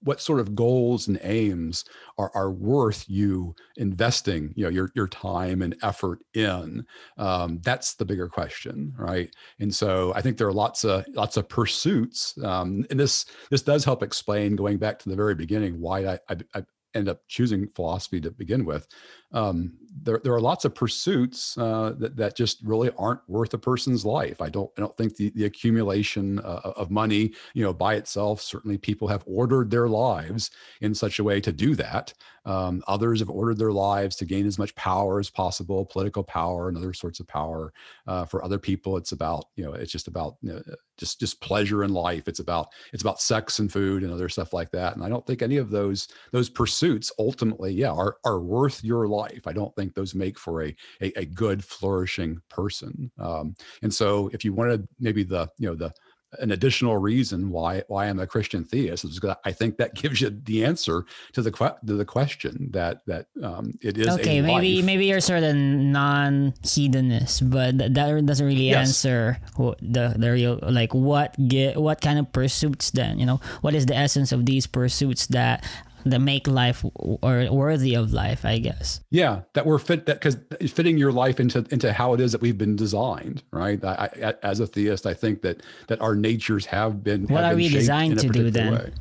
[0.00, 1.84] what sort of goals and aims
[2.18, 6.84] are, are worth you investing you know your, your time and effort in?
[7.16, 9.30] Um, that's the bigger question right?
[9.60, 13.62] And so i think there are lots of lots of pursuits um, and this this
[13.62, 16.62] does help explain going back to the very beginning why i, I, I
[16.94, 18.86] end up choosing philosophy to begin with
[19.32, 19.72] um,
[20.02, 24.04] there, there are lots of pursuits uh, that, that just really aren't worth a person's
[24.04, 24.40] life.
[24.40, 28.40] I don't I don't think the, the accumulation uh, of money, you know, by itself.
[28.40, 30.50] Certainly, people have ordered their lives
[30.80, 32.14] in such a way to do that.
[32.44, 36.68] Um, others have ordered their lives to gain as much power as possible, political power
[36.68, 37.72] and other sorts of power.
[38.06, 40.62] Uh, for other people, it's about you know it's just about you know,
[40.96, 42.28] just just pleasure in life.
[42.28, 44.94] It's about it's about sex and food and other stuff like that.
[44.94, 49.08] And I don't think any of those those pursuits ultimately, yeah, are are worth your
[49.08, 49.46] life life.
[49.46, 53.10] I don't think those make for a a, a good flourishing person.
[53.18, 55.92] Um, and so, if you wanted maybe the you know the
[56.40, 60.20] an additional reason why why I'm a Christian theist is because I think that gives
[60.20, 64.40] you the answer to the que- to the question that that um, it is okay.
[64.40, 64.84] maybe life.
[64.84, 68.88] maybe you're sort of non hedonist, but that doesn't really yes.
[68.88, 73.74] answer the the real like what get what kind of pursuits then you know what
[73.74, 75.64] is the essence of these pursuits that
[76.04, 79.00] that make life or worthy of life i guess.
[79.10, 80.38] Yeah that we're fit that because
[80.70, 83.82] fitting your life into into how it is that we've been designed right?
[83.84, 87.52] I, I, as a theist i think that that our natures have been what have
[87.52, 88.72] are been we designed to do then?
[88.72, 88.92] way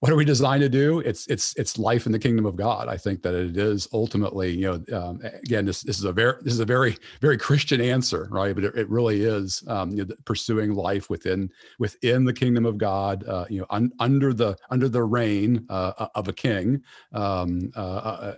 [0.00, 1.00] what are we designed to do?
[1.00, 2.88] It's it's it's life in the kingdom of God.
[2.88, 6.34] I think that it is ultimately, you know, um, again, this this is a very
[6.42, 8.54] this is a very very Christian answer, right?
[8.54, 12.78] But it, it really is um, you know, pursuing life within within the kingdom of
[12.78, 16.82] God, uh, you know, un, under the under the reign uh, of a king.
[17.12, 18.34] Um, uh, uh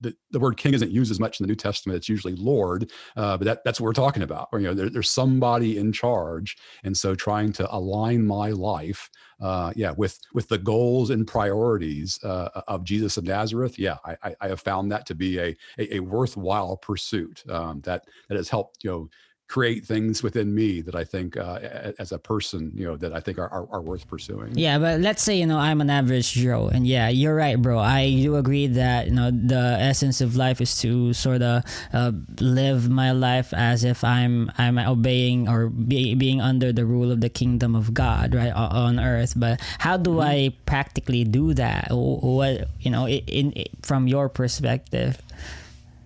[0.00, 1.96] the, the word king isn't used as much in the New Testament.
[1.96, 4.48] It's usually Lord, uh, but that, that's what we're talking about.
[4.52, 9.10] Or, you know, there, there's somebody in charge, and so trying to align my life,
[9.40, 13.78] uh, yeah, with with the goals and priorities uh, of Jesus of Nazareth.
[13.78, 18.04] Yeah, I, I, have found that to be a a, a worthwhile pursuit um, that
[18.28, 19.08] that has helped you know
[19.50, 21.58] create things within me that I think, uh,
[21.98, 24.56] as a person, you know, that I think are, are, are, worth pursuing.
[24.56, 27.76] Yeah, but let's say you know I'm an average Joe, and yeah, you're right, bro.
[27.80, 32.12] I do agree that you know the essence of life is to sort of uh,
[32.38, 37.20] live my life as if I'm I'm obeying or be, being under the rule of
[37.20, 39.34] the kingdom of God, right, on earth.
[39.34, 40.30] But how do mm-hmm.
[40.30, 41.88] I practically do that?
[41.90, 45.18] What you know, in, in from your perspective?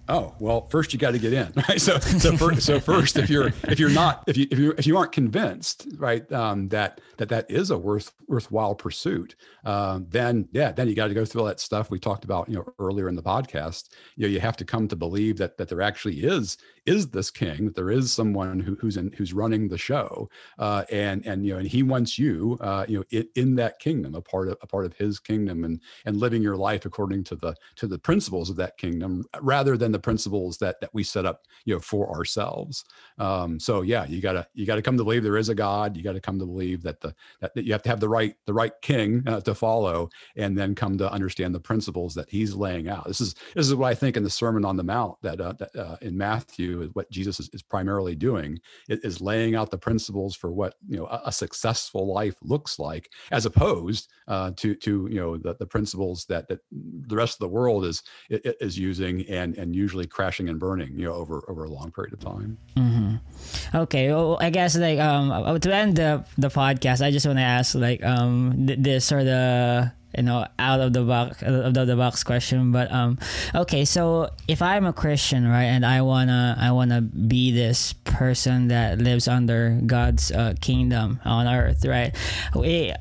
[0.09, 1.81] Oh well, first you got to get in, right?
[1.81, 4.87] So, so, first, so first, if you're if you're not if you if you if
[4.87, 9.35] you aren't convinced, right, um, that that that is a worth worthwhile pursuit,
[9.65, 12.49] um, then yeah, then you got to go through all that stuff we talked about,
[12.49, 13.91] you know, earlier in the podcast.
[14.17, 17.31] You know, you have to come to believe that that there actually is is this
[17.31, 21.47] king, that there is someone who, who's in who's running the show, uh, and and
[21.47, 24.49] you know, and he wants you, uh, you know, in, in that kingdom, a part
[24.49, 27.87] of a part of his kingdom, and and living your life according to the to
[27.87, 31.75] the principles of that kingdom, rather than the principles that that we set up you
[31.75, 32.85] know for ourselves.
[33.19, 35.97] Um, so yeah you gotta you gotta come to believe there is a god.
[35.97, 38.35] You gotta come to believe that the that, that you have to have the right
[38.47, 42.55] the right king uh, to follow and then come to understand the principles that he's
[42.55, 45.17] laying out this is this is what i think in the sermon on the mount
[45.23, 49.55] that, uh, that uh, in matthew is what jesus is, is primarily doing is laying
[49.55, 54.11] out the principles for what you know a, a successful life looks like as opposed
[54.29, 57.85] uh, to to you know the, the principles that that the rest of the world
[57.85, 61.91] is is using and and usually crashing and burning, you know, over over a long
[61.91, 62.59] period of time.
[62.77, 63.77] Mm-hmm.
[63.77, 67.43] Okay, well, I guess like um to end the the podcast, I just want to
[67.43, 71.97] ask like um this sort of you know out of the box out of the
[71.97, 73.19] box question but um
[73.55, 78.69] okay so if i'm a christian right and i wanna i wanna be this person
[78.69, 82.15] that lives under god's uh, kingdom on earth right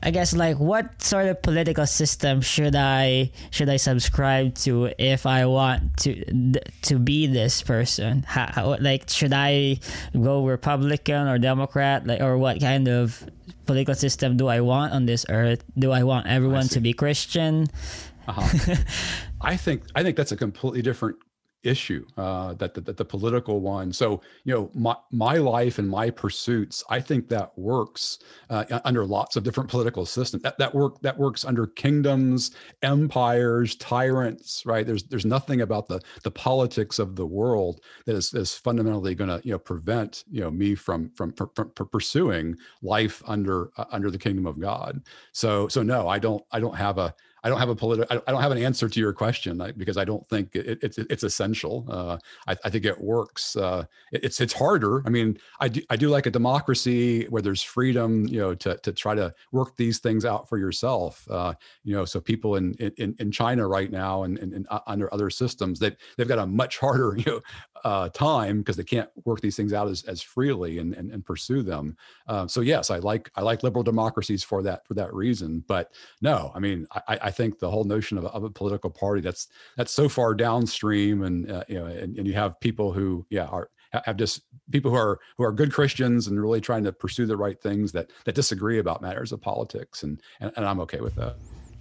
[0.02, 5.26] i guess like what sort of political system should i should i subscribe to if
[5.26, 6.14] i want to
[6.82, 8.24] to be this person?
[8.24, 9.80] How like should i
[10.14, 13.24] go republican or democrat like or what kind of
[13.66, 15.64] political system do I want on this earth?
[15.78, 17.68] Do I want everyone I to be Christian?
[18.28, 18.76] Uh-huh.
[19.42, 21.18] I think I think that's a completely different
[21.64, 23.92] issue uh, that, that, the political one.
[23.92, 29.06] So you know, my my life and my pursuits, I think that works uh, under
[29.06, 30.44] lots of different political systems.
[30.44, 32.52] That that work that works under kingdoms,
[32.82, 34.66] empires, tyrants.
[34.66, 34.86] Right?
[34.86, 39.30] There's there's nothing about the the politics of the world that is, is fundamentally going
[39.30, 43.86] to you know prevent you know me from from, from, from pursuing life under uh,
[43.92, 45.02] under the kingdom of God.
[45.32, 48.22] So so no, I don't I don't have a I don't have a political.
[48.26, 51.24] I don't have an answer to your question because I don't think it, it's it's
[51.24, 51.86] essential.
[51.90, 52.18] Uh,
[52.48, 53.56] I, I, think it works.
[53.58, 53.84] Uh,
[54.14, 55.06] it, it's it's harder.
[55.06, 58.78] I mean, I do I do like a democracy where there's freedom, you know, to
[58.78, 61.28] to try to work these things out for yourself.
[61.30, 64.80] Uh, you know, so people in in, in China right now and, and, and uh,
[64.88, 67.42] under other systems, they they've got a much harder you know
[67.84, 71.26] uh, time because they can't work these things out as, as freely and, and, and
[71.26, 71.98] pursue them.
[72.28, 75.64] Uh, so yes, I like I like liberal democracies for that for that reason.
[75.68, 78.90] But no, I mean I, I think the whole notion of a, of a political
[78.90, 82.92] party that's that's so far downstream, and uh, you know, and, and you have people
[82.92, 83.70] who yeah are
[84.06, 87.38] have just people who are who are good Christians and really trying to pursue the
[87.38, 91.16] right things that that disagree about matters of politics, and and, and I'm okay with
[91.16, 91.36] that.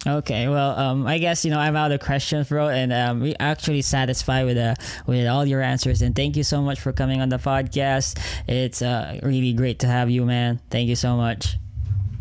[0.04, 3.36] Okay, well, um, I guess you know I'm out of questions, bro, and um, we
[3.38, 4.74] actually satisfied with uh,
[5.06, 6.02] with all your answers.
[6.02, 8.18] And thank you so much for coming on the podcast.
[8.48, 10.60] It's uh, really great to have you, man.
[10.70, 11.56] Thank you so much.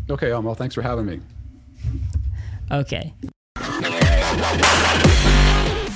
[0.08, 1.20] Okay, um, well, thanks for having me.
[2.70, 3.14] Okay.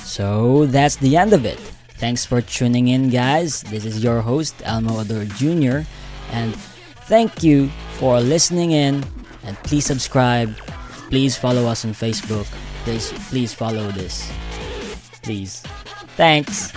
[0.03, 1.59] So that's the end of it.
[1.97, 3.63] Thanks for tuning in, guys.
[3.63, 5.87] This is your host Elmo Ador Jr.
[6.31, 6.55] And
[7.07, 9.03] thank you for listening in.
[9.43, 10.53] And please subscribe
[11.09, 12.45] Please follow us on Facebook.
[12.83, 14.31] Please, please follow this.
[15.21, 15.61] Please.
[16.15, 16.71] Thanks.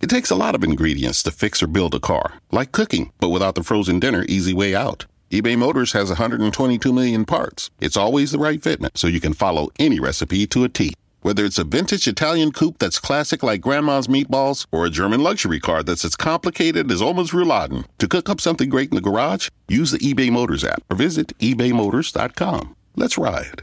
[0.00, 3.30] It takes a lot of ingredients to fix or build a car, like cooking, but
[3.30, 5.06] without the frozen dinner easy way out.
[5.30, 7.70] eBay Motors has 122 million parts.
[7.80, 10.92] It's always the right fitment, so you can follow any recipe to a T.
[11.24, 15.58] Whether it's a vintage Italian coupe that's classic like grandma's meatballs or a German luxury
[15.58, 19.48] car that's as complicated as Oma's rouladen, to cook up something great in the garage,
[19.66, 22.76] use the eBay Motors app or visit ebaymotors.com.
[22.94, 23.62] Let's ride.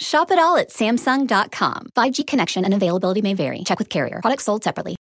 [0.00, 1.86] Shop it all at Samsung.com.
[1.96, 3.62] 5G connection and availability may vary.
[3.64, 4.20] Check with carrier.
[4.22, 4.96] Products sold separately.